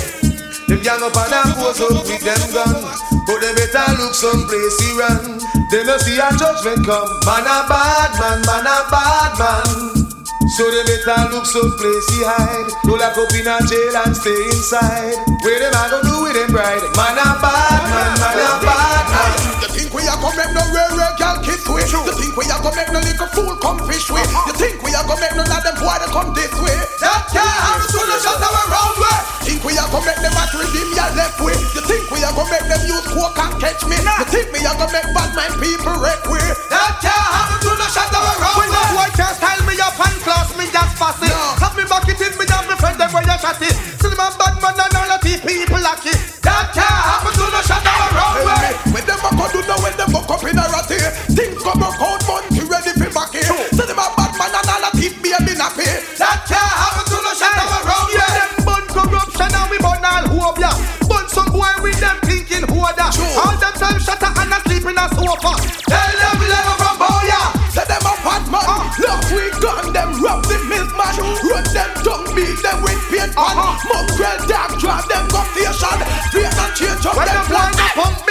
[0.68, 2.78] Them young up and a pose up with them gun,
[3.26, 5.42] but they better look someplace he run.
[5.70, 7.10] They must see a judgment come.
[7.26, 10.00] Man a bad man, man a bad man.
[10.58, 12.70] So they better look someplace he hide.
[12.86, 15.18] Go lock up in a jail and stay inside.
[15.46, 16.82] Where them a go do with them bride?
[16.98, 19.59] Man a bad man, man a bad man.
[20.00, 21.84] We are gonna make no rare rare girl kiss way?
[21.84, 24.24] You think we are gonna make no little fool come fish way?
[24.24, 24.48] Uh-huh.
[24.48, 26.72] You think we are gonna make none of them boy to come this way?
[27.04, 29.20] That can't happen to the shut our round way.
[29.44, 31.52] Think we are gonna make them at redeem your left way?
[31.76, 34.00] You think we are gonna make them use coke and catch me?
[34.00, 36.48] You think me are gonna make bad mind people wreck way?
[36.72, 40.00] That can't happen to the shut our round When no boy can style me up
[40.00, 41.36] and class me just pass it.
[41.60, 43.76] Have me back it in me and me friend them where you shot it.
[44.00, 45.76] Still my bad man and all the people
[46.08, 46.20] it.
[46.40, 48.60] That can't happen to the shut our round way.
[50.30, 51.00] Up in a ratty,
[51.34, 53.50] things come broke out, monkey ready for back here.
[53.74, 55.90] So them a bad man and all a thief baby nappy.
[56.22, 60.06] That can't happen to the shut our round Yeah, them bun corruption and we bun
[60.06, 60.70] all hope ya.
[61.10, 63.10] Bun some boy with them thinking who da.
[63.42, 65.54] All them time shatter and a sleep in a sofa.
[65.90, 67.42] Tell them we never from boya.
[67.74, 68.66] Say them a bad man.
[68.70, 68.86] Uh.
[69.02, 71.14] Look, we gun them, rob the milkman.
[71.42, 73.58] Run them, don't beat them with paint pan.
[73.58, 73.82] Uh-huh.
[73.90, 75.98] Mongrel dog, drop them go station.
[76.30, 77.74] Face and change up When them plan.
[77.74, 78.29] no pump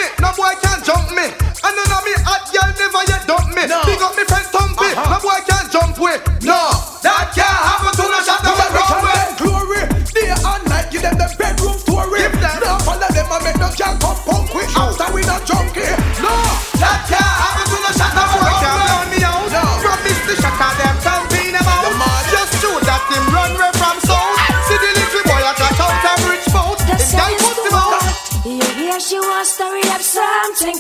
[3.58, 3.92] yet dump me.
[3.94, 5.10] Big up me friend Thumpy, uh-huh.
[5.10, 6.16] no boy can't jump way.
[6.46, 6.60] No,
[7.02, 9.22] that can't happen to the shot of a runway.
[9.38, 9.82] Glory,
[10.14, 12.22] day and night, give them the bedroom story.
[12.38, 14.70] Now follow them and make them girl come punk quick.
[14.74, 15.90] After we not junkie.
[16.22, 16.34] No,
[16.78, 18.94] that can't happen to the shot of a Boy can runway.
[18.94, 19.50] run me out.
[19.82, 22.22] Promise the shot of them thumping about.
[22.30, 24.38] Just show that him run away from south.
[24.38, 24.54] Ah.
[24.70, 26.78] See the little boy a got out and rich boat.
[26.86, 28.06] Him guy put him out.
[28.46, 30.78] You hear she wants to story up something.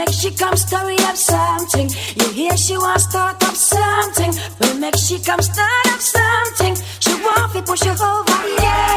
[0.00, 1.90] Make she come story up something.
[2.16, 4.32] You hear she wants start up something.
[4.58, 6.74] We make she come start up something.
[7.00, 8.96] She want to push you over, yeah.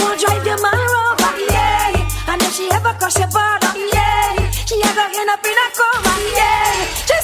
[0.00, 2.32] Won't drive your man over, yeah.
[2.32, 4.48] And if she ever cross your border, yeah.
[4.64, 6.72] She ever end up in a coma, yeah.
[7.04, 7.16] She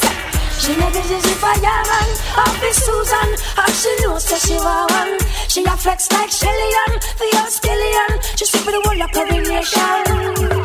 [0.60, 2.08] she never is a fireman,
[2.44, 5.16] off is Susan, and she knows that she want one.
[5.48, 8.36] She a flex like Shelly-Ann, the old skillion.
[8.36, 10.63] She sleep with the whole of coronation.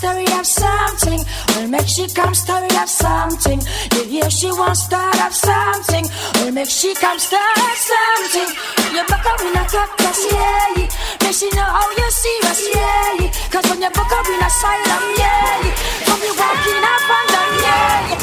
[0.00, 1.20] Story of something.
[1.48, 3.60] Well, make she come story of something.
[3.92, 6.06] You hear she wants start of something.
[6.36, 8.48] Well, make she come start something.
[8.94, 10.88] You back up in a cup, yes, yeah.
[11.20, 13.28] Make she know how you serious, yeah.
[13.52, 15.68] Cause when you back up in asylum, yeah.
[16.08, 18.20] Come you walking up and down, yeah.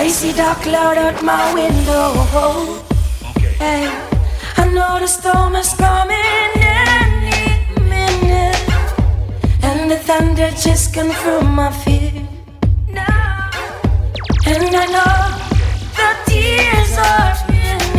[0.00, 2.06] I see dark cloud out my window.
[3.60, 3.84] Hey,
[4.56, 6.16] I know the storm is coming
[6.64, 6.85] any
[9.88, 12.10] and the thunder just confirm my fear.
[14.48, 15.18] And I know
[15.98, 17.98] the tears are spilling.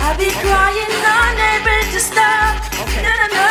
[0.00, 2.56] I'll be crying, unable to stop.
[3.04, 3.50] No, no, no.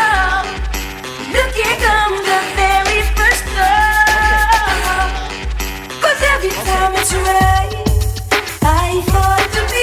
[1.35, 5.13] Look, here come the very first love.
[6.01, 7.85] Cause every time it's rain,
[8.63, 9.80] I fall to pieces.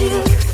[0.00, 0.49] You,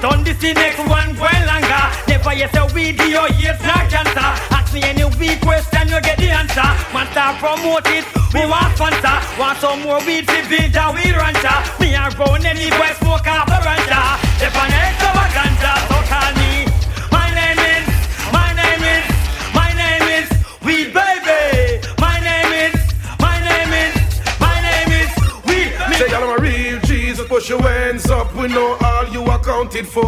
[0.00, 1.84] done this the next one going longer.
[2.08, 4.30] Never yes a video, yes not cancer.
[4.56, 6.68] Ask me any weak question, you get the answer.
[6.92, 9.16] Man start promote it, we want sponsor.
[9.38, 11.56] Want some more weed to build a weed rancher.
[11.78, 14.06] Me and run any boy smoke up a rancher.
[14.40, 16.64] If an extravaganza, so call me.
[17.12, 17.86] My name is,
[18.32, 19.04] my name is,
[19.52, 20.28] my name is
[20.64, 21.09] Weed Baby.
[27.40, 28.34] Push your hands up.
[28.36, 30.04] We know all you accounted for.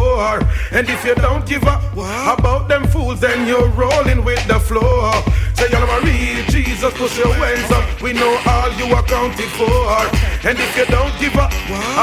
[0.71, 5.11] And if you don't give up about them fools, then you're rolling with the floor.
[5.57, 8.01] Say y'all am a real Jesus, push your hands up.
[8.03, 9.97] We know all you accounted for.
[10.47, 11.51] And if you don't give up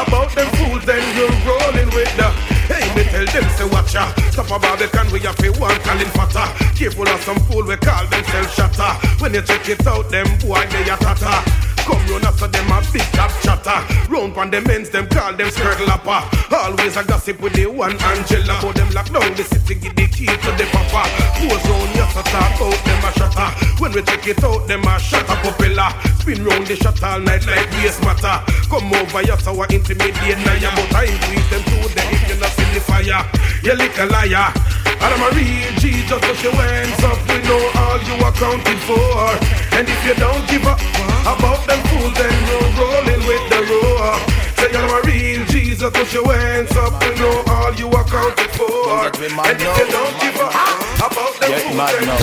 [0.03, 2.27] about them fools, then you're rolling with the
[2.67, 6.07] Hey, me tell them say watch ya Stop a Barbican we have to one calling
[6.15, 6.47] fatter
[6.79, 10.65] Careful of some fool we call themselves shatter When you check it out them boy
[10.71, 11.43] they a tata
[11.91, 13.83] Come run after them a big top chatter.
[14.07, 16.23] Round pon them ends them call them skirt lapper.
[16.55, 18.63] Always a gossip with the one Angela.
[18.63, 21.11] But them lock down the city give the key to the papa.
[21.43, 23.51] Goes round yes a talk out them a shatter.
[23.83, 25.91] When we take it out them a shatter popular.
[26.23, 28.39] Spin round the shot all night like waste matter.
[28.71, 32.55] Come over yes our intimidate now But I increase them to the if you not
[32.55, 33.27] see the fire.
[33.67, 34.55] You little liar.
[35.03, 37.19] I'm a real Jesus, put your hands up.
[37.27, 39.70] We know all you accounted for.
[39.73, 40.81] And if you don't give up
[41.23, 44.19] about them fools, then you're rolling with the roar.
[44.59, 47.03] Say I'm a real Jesus, put your hands up.
[47.03, 49.07] We know all you accounted for.
[49.07, 52.21] And if you don't give up about Get mad now.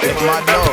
[0.00, 0.64] Get mad now.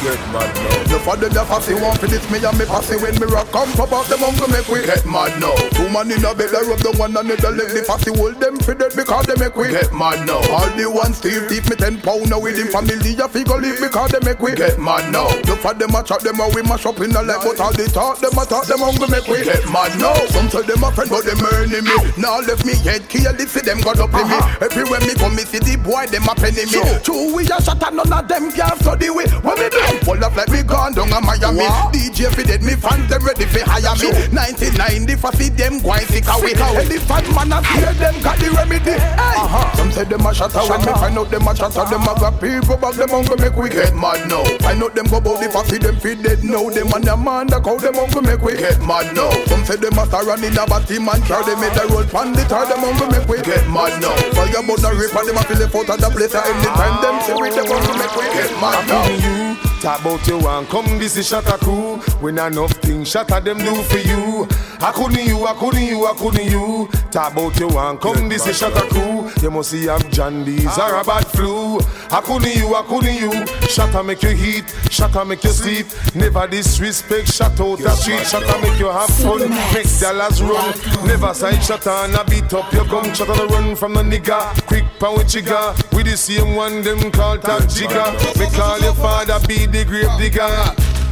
[0.00, 0.90] Get mad now.
[0.90, 3.70] You for the fussy want for this me and me fussy when me rock come
[3.74, 5.52] pop out them uncle make we get mad now.
[5.74, 8.56] Two man in a bed they rub the one another leg the fussy hold them
[8.62, 10.38] for dead because they make we get mad now.
[10.54, 13.82] All the one Steve thief me ten pound now with him family a figure leave
[13.82, 15.28] because they make we get mad now.
[15.44, 17.74] You for them a chat them a we mash up in the leg but all
[17.74, 20.14] the talk them a talk them uncle make we get mad now.
[20.30, 21.96] Some say them a friend but them earning me.
[22.16, 24.38] Now left me head kill it see them got up in me.
[24.38, 24.64] Uh-huh.
[24.70, 26.80] Everywhere me come me see the boy them a penny me.
[27.02, 29.24] True we a shot and none of them can study we.
[29.40, 31.64] When me do full up like me gone down a Miami.
[31.90, 34.12] DJ fi dead me fans them ready fi hire me.
[34.32, 36.52] 99 the fussy them gwine sick away.
[36.52, 38.96] Elephant man a fear them got the remedy.
[39.00, 39.76] Hey.
[39.76, 41.84] Some say them a shatter when me find out them a shatter.
[41.88, 44.44] Them a got people back them hungry make we get mad now.
[44.60, 46.68] Find out them go bout the fussy them fi dead now.
[46.68, 49.32] Them and them man the cow them hungry make we get mad now.
[49.48, 51.40] Some say them a star and in a batty man car.
[51.48, 54.12] They made the road pan the tar them hungry make we get mad now.
[54.36, 56.34] Fire about the rip and them a feel it out of the place.
[56.36, 59.06] i Anytime them say we them hungry make we get mad now.
[59.08, 59.50] you
[59.80, 63.74] Talk about you and come this is Shatta crew When enough things Shatta them do
[63.84, 64.46] for you.
[64.82, 66.86] I couldn't you, I couldn't you, I couldn't you.
[67.10, 71.00] Talk about you and come this is Shatta crew You must see have Jandies or
[71.00, 71.78] a bad flu.
[72.10, 73.30] I couldn't you, I couldn't you.
[73.72, 75.86] Shatta make you heat, Shatta make you sleep.
[76.14, 78.20] Never disrespect, shut out the street.
[78.20, 81.06] Shatta make you have fun, make dollars run.
[81.06, 82.70] Never side Shatta and a beat up.
[82.74, 84.66] Your gum Shatta the run from the nigga.
[84.66, 88.08] Quick pound with chigga With the same one them call jigger
[88.40, 90.48] Me call your father be the grave digger.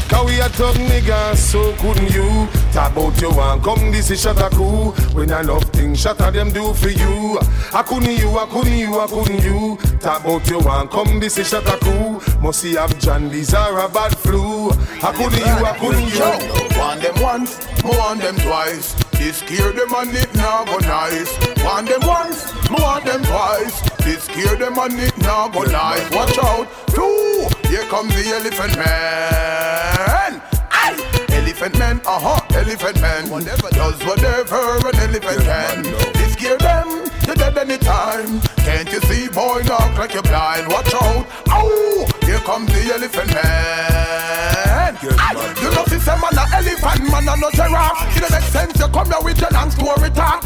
[0.09, 2.49] Cause we a thug nigga, so couldn't you?
[2.73, 6.53] Talk about you and come this is Shatta crew When I love things Shatta them
[6.53, 7.39] do for you.
[7.75, 9.77] I couldn't you, I couldn't you, I couldn't you.
[10.01, 13.91] Talk about you and come this is Shatta crew Must see have Jandies or a
[13.91, 14.71] bad flu.
[15.03, 16.79] I couldn't you, I couldn't you.
[16.81, 18.95] Want them once, more want them twice.
[19.19, 21.37] This scare them and it now go nice.
[21.63, 23.88] Want them once, more want them twice.
[24.09, 26.11] This scare them and it now go nice.
[26.13, 27.47] Watch out, two.
[27.69, 30.41] Here comes the elephant man.
[30.73, 31.27] Aye.
[31.29, 33.29] Elephant man, uh huh, elephant man.
[33.29, 35.83] Whatever does whatever an elephant can.
[36.15, 38.41] This scare them, you're dead anytime.
[38.65, 40.69] Can't you see, boy, knock like you're blind.
[40.69, 42.07] Watch out, ow.
[42.25, 44.97] Here comes the elephant man.
[45.05, 45.55] Aye.
[45.61, 48.17] You know, see, man a elephant man a no giraffe.
[48.17, 50.38] It don't make sense you come here with your long story talk.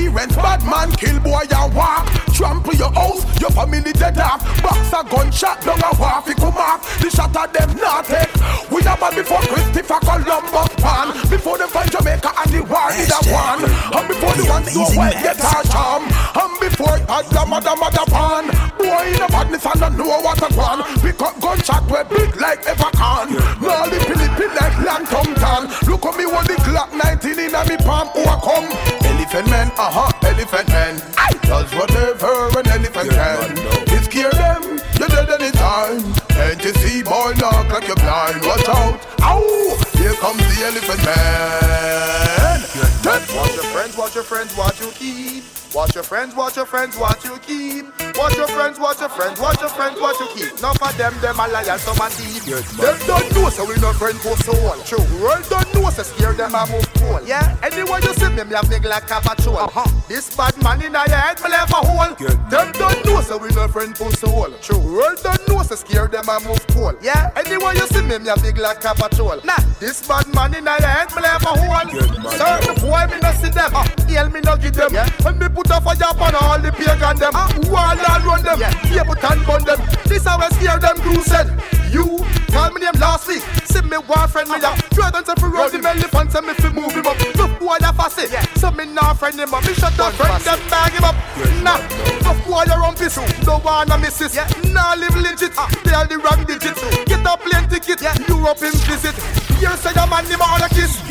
[0.00, 2.08] Experience bad man kill boy and walk.
[2.32, 4.40] Trample your house, your family dead off.
[4.64, 6.80] Box a gunshot down a wharf, he come off.
[7.04, 8.32] The shot of them not take.
[8.72, 11.12] We a man before Christopher Columbus pan.
[11.28, 13.60] Before them find Jamaica and the war did a one.
[13.60, 16.08] And before the ones go well get a charm.
[16.08, 18.48] And before it the mother mother pan.
[18.80, 20.80] Boy in the badness and don't know what a one.
[21.04, 23.36] Pick up gunshot we big like ever can.
[23.60, 25.68] Now the Philippine like land thumb tan.
[25.84, 28.08] Look at me when the Glock 19 in a me palm.
[28.16, 29.19] Who a come?
[29.32, 31.00] Elephant man, uh huh, elephant man.
[31.16, 33.54] I does whatever an elephant can.
[33.94, 36.02] It scare them, you're dead anytime.
[36.30, 38.42] Can't you see, boy, knock like you're blind.
[38.42, 39.78] Watch out, ow!
[39.94, 42.60] Here comes the elephant man.
[43.06, 45.59] Watch your friends, watch your friends, watch you eat.
[45.72, 47.86] Watch your friends, watch your friends, what you keep.
[48.16, 50.60] Watch your friends, watch your friends, watch your friends, what you keep.
[50.60, 52.44] None of them, them a liar, some a thief.
[52.76, 54.74] them don't know, so we no friend for soul.
[54.82, 54.98] True.
[55.22, 57.20] World don't know, so scare them a move cool.
[57.24, 59.58] Yeah, anywhere you see me, me a big like a patrol.
[59.58, 59.86] Uh-huh.
[60.08, 62.14] This bad man in your head, me left a hole.
[62.50, 64.50] Them don't know, so we no friend for soul.
[64.60, 64.78] True.
[64.78, 66.94] World don't know, so scare them a move cool.
[67.00, 69.38] Yeah, anywhere you see me, me a big like a patrol.
[69.44, 72.30] Nah, this bad man in your head, me left a hole.
[72.34, 73.70] Certain boy, me no see them.
[73.70, 74.92] Uh, Hail me no give them.
[74.92, 75.08] Yeah.
[75.22, 77.32] When me put a fire upon all the pagan them.
[77.34, 78.60] Uh, who all run them.
[78.60, 78.72] Yeah.
[78.80, 79.78] People and bun them.
[80.08, 81.48] This how I scare them crew said.
[81.92, 82.18] You
[82.48, 83.42] call me name last week.
[83.68, 86.92] See me one friend me them to fi run the elephant and me fi move
[86.92, 87.18] him up.
[87.36, 88.32] Look boy a fussy.
[88.32, 88.44] Yeah.
[88.56, 89.64] So me nah friend him up.
[89.64, 91.16] Me shut up friend them bag him up.
[91.62, 91.76] Nah.
[92.24, 93.18] Tough boy you run piss.
[93.44, 94.34] No wanna miss it.
[94.34, 94.48] Yeah.
[94.72, 95.52] Nah live legit.
[95.58, 95.68] Uh.
[95.84, 96.78] They are the wrong digit.
[97.06, 98.00] Get a plane ticket.
[98.00, 98.16] Yeah.
[98.28, 99.16] Europe in visit.
[99.58, 101.02] Here say the man him all a kiss.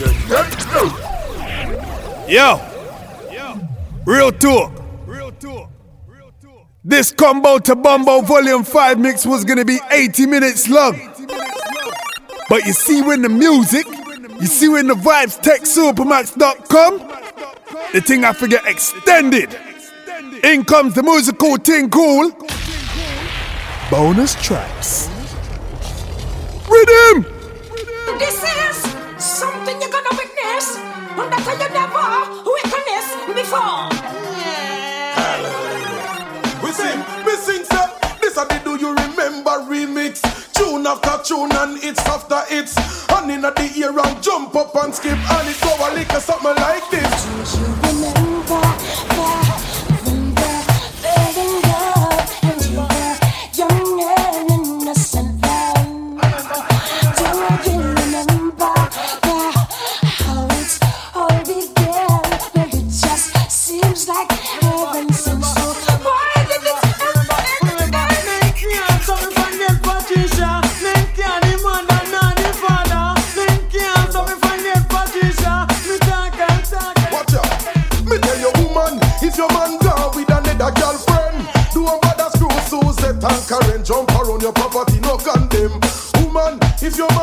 [2.28, 2.79] Yo.
[4.06, 4.72] Real talk.
[5.06, 5.70] Real talk.
[6.08, 6.68] Real talk.
[6.84, 10.98] This combo to Bombo Volume 5 mix was gonna be 80 minutes long.
[12.50, 13.86] But you see when the music,
[14.40, 16.98] you see when the vibes text supamaks.com,
[17.94, 19.56] the thing I forget extended.
[20.44, 22.32] In comes the musical thing cool.
[23.92, 25.10] Bonus tracks.
[26.70, 27.26] Rhythm!
[28.18, 30.78] This is something you're gonna witness.
[31.18, 31.26] You
[33.50, 33.56] We
[36.72, 37.90] sing, we sing, sir.
[38.22, 40.22] This a the do you remember remix?
[40.54, 42.78] Tune after tune and it's after it's.
[43.12, 46.88] And in the ear and jump up and skip and it go a something like
[46.92, 47.79] this.
[86.90, 87.19] give your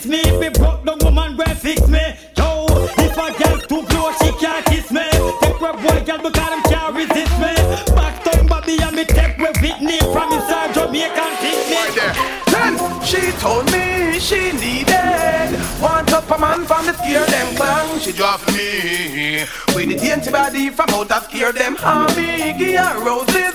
[0.00, 0.20] assist me.
[0.20, 2.00] If it broke, the woman go fix me.
[2.36, 5.08] Yo, if a gal too close, she can't kiss me.
[5.40, 7.54] Take where boy gal because them can't resist me.
[7.94, 11.60] Back to Bobby and me take where Whitney from inside Jamaican me.
[12.46, 17.98] Then she told me she needed one top a man from the scare them clown.
[18.00, 19.44] She drop me
[19.74, 22.54] with the dainty body from out of scare them army.
[22.58, 23.49] Give roses,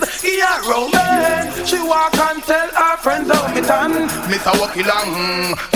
[3.67, 4.07] done.
[4.29, 4.75] Miss a walk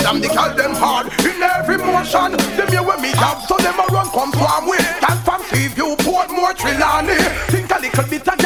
[0.00, 2.32] some they call them hard in every motion.
[2.56, 4.86] Them here with me job, so them a run come swarm with.
[5.00, 7.18] Gal from Seaview, Portmore, Trelawney.
[7.50, 8.39] Think a little bit of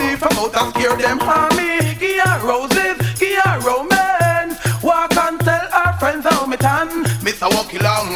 [0.00, 1.94] body from out of scare them army.
[1.98, 4.56] Give her roses, give her romance.
[4.82, 6.88] Walk and tell her friends how me tan.
[7.22, 8.08] Miss a walk along,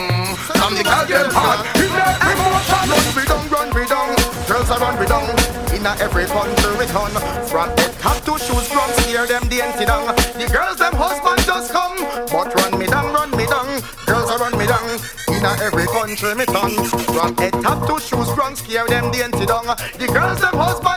[0.57, 1.93] some they call them hard in
[2.41, 2.85] motion.
[2.89, 4.17] Run we down, run we down.
[4.49, 5.29] Girls are run we down.
[5.75, 7.13] In a every country we turn.
[7.49, 10.07] From head top to shoes from scare them the empty down.
[10.41, 11.99] The girls them husband just come,
[12.33, 13.69] but run me down, run me down.
[14.07, 14.89] Girls are run me down.
[15.29, 16.73] In a every country me turn.
[17.13, 19.67] From head top to shoes from scare them the empty down.
[20.01, 20.94] The girls them husband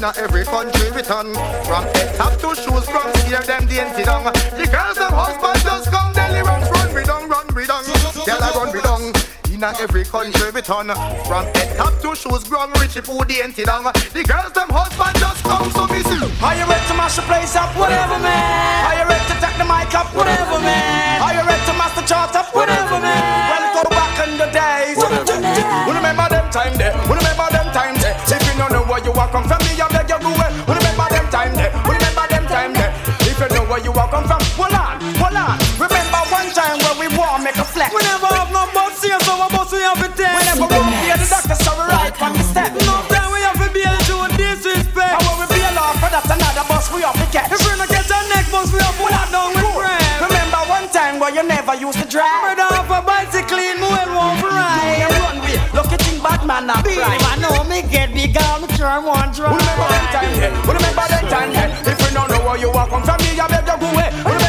[0.00, 1.28] In a every country we turn.
[1.68, 4.24] From head top to shoes from scare them dainty down.
[4.24, 7.84] The girls them husband just come deli run, run we down, run we down.
[8.24, 9.12] Girl I run we down.
[9.52, 10.88] In a every country we turn
[11.28, 15.20] From head top to shoes ground Richie food the empty down The girls them husband
[15.20, 17.68] just come so me see Are you ready to mash the place up?
[17.76, 18.86] Whatever, man.
[18.88, 20.08] Are you ready to take the mic up?
[20.16, 21.20] Whatever, man.
[21.20, 22.56] Are you ready to master chart up?
[22.56, 23.59] Whatever, man.
[37.90, 40.30] We never have no bus here, so what bus we have to take?
[40.30, 40.70] We never
[41.02, 42.70] here, the doctor so we right from the step.
[42.86, 45.18] No time we have to be able to disrespect.
[45.18, 47.50] And when we bail off, for that another bus we have to catch.
[47.50, 50.22] If we not get our next bus, we have to walk down with friends.
[50.22, 52.54] Remember one time where you never used to drive?
[52.54, 55.02] Brother off a bicycle, well want to ride.
[55.02, 57.18] You run with, lucky thing bad man right.
[57.26, 59.58] I know me get big on me turn one drive.
[59.58, 60.54] Remember them time there.
[60.62, 61.74] Remember them time there.
[61.90, 64.39] If you don't know where you are come from, me, I beg you go away.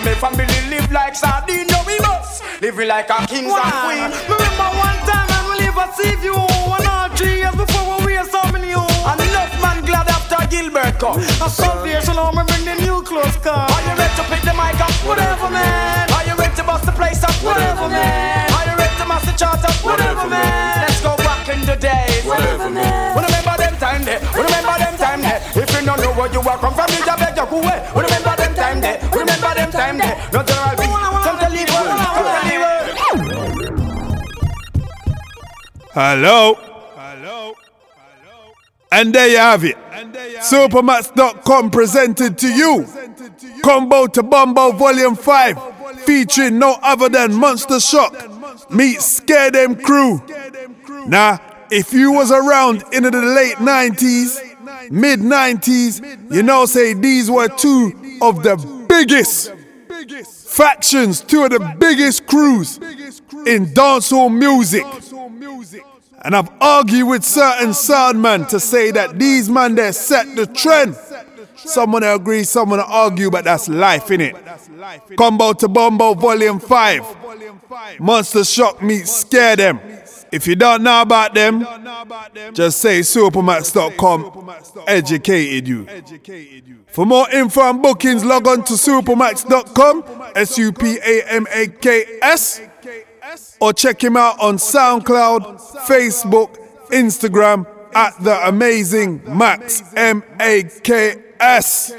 [0.00, 3.84] And me family live like sardine, no we must living like a kings and Wow.
[3.84, 4.14] queens.
[4.28, 8.24] Remember one time we live at sea view, one or three years before we wear
[8.24, 8.88] so many home.
[9.08, 11.20] And enough man glad after Gilbert come.
[11.44, 13.68] A salvation home, me bring the new clothes car.
[13.68, 14.92] Are you ready to pick the mic up?
[15.08, 16.10] Whatever, man.
[16.16, 17.34] Are you ready to bust the place up?
[17.44, 18.52] Whatever, man.
[18.56, 19.76] Are you ready to master chart up?
[19.84, 20.80] Whatever, man.
[20.84, 22.24] Let's go back in the days.
[22.24, 23.16] Whatever, man.
[23.16, 24.20] Remember them time there.
[24.34, 25.40] We remember them time there.
[25.60, 27.60] If you don't know where you are come from, me I beg you go
[36.02, 36.54] Hello.
[36.94, 37.54] Hello.
[38.90, 39.76] And there you have it.
[40.40, 42.86] Supamaks.com presented to you.
[43.62, 46.00] Combo to Bombo Volume 5.
[46.06, 48.12] Featuring no other than Monster Shack.
[48.70, 50.22] Meet Scare Dem Crew.
[51.06, 51.38] Now,
[51.70, 57.48] if you was around in the late 90s, mid 90s, you know say these were
[57.48, 58.56] two of the
[58.88, 59.52] biggest
[60.48, 62.78] factions, two of the biggest crews
[63.46, 64.84] in dancehall music.
[66.22, 70.46] And I've argued with certain sound man to say that these man they set the
[70.46, 70.96] trend.
[71.56, 74.36] Someone agree, someone argue, but that's life, innit?
[75.16, 78.00] Combo to Bombo Volume 5.
[78.00, 79.80] Monster Shack meets Scare Dem.
[80.32, 81.60] If you don't know about them,
[82.54, 84.50] just say supamaks.com
[84.86, 85.86] educated you.
[86.86, 91.66] For more info and bookings, log on to supamaks.com, S U P A M A
[91.68, 92.60] K S,
[93.60, 96.56] or check him out on SoundCloud, Facebook,
[96.88, 101.92] Instagram at the amazing Max M A K S.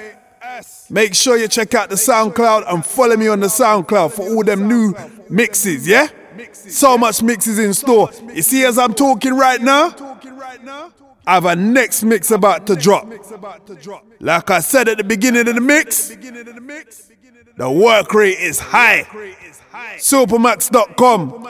[0.90, 4.44] Make sure you check out the SoundCloud and follow me on the SoundCloud for all
[4.44, 4.94] them new
[5.30, 6.08] mixes, yeah?
[6.54, 8.10] So much mixes in store.
[8.34, 9.94] You see, as I'm talking right now,
[11.26, 13.08] I have a next mix about to drop.
[14.20, 16.10] Like I said at the beginning of the mix,
[17.58, 19.08] the work rate is high.
[19.98, 21.48] Supamaks.com.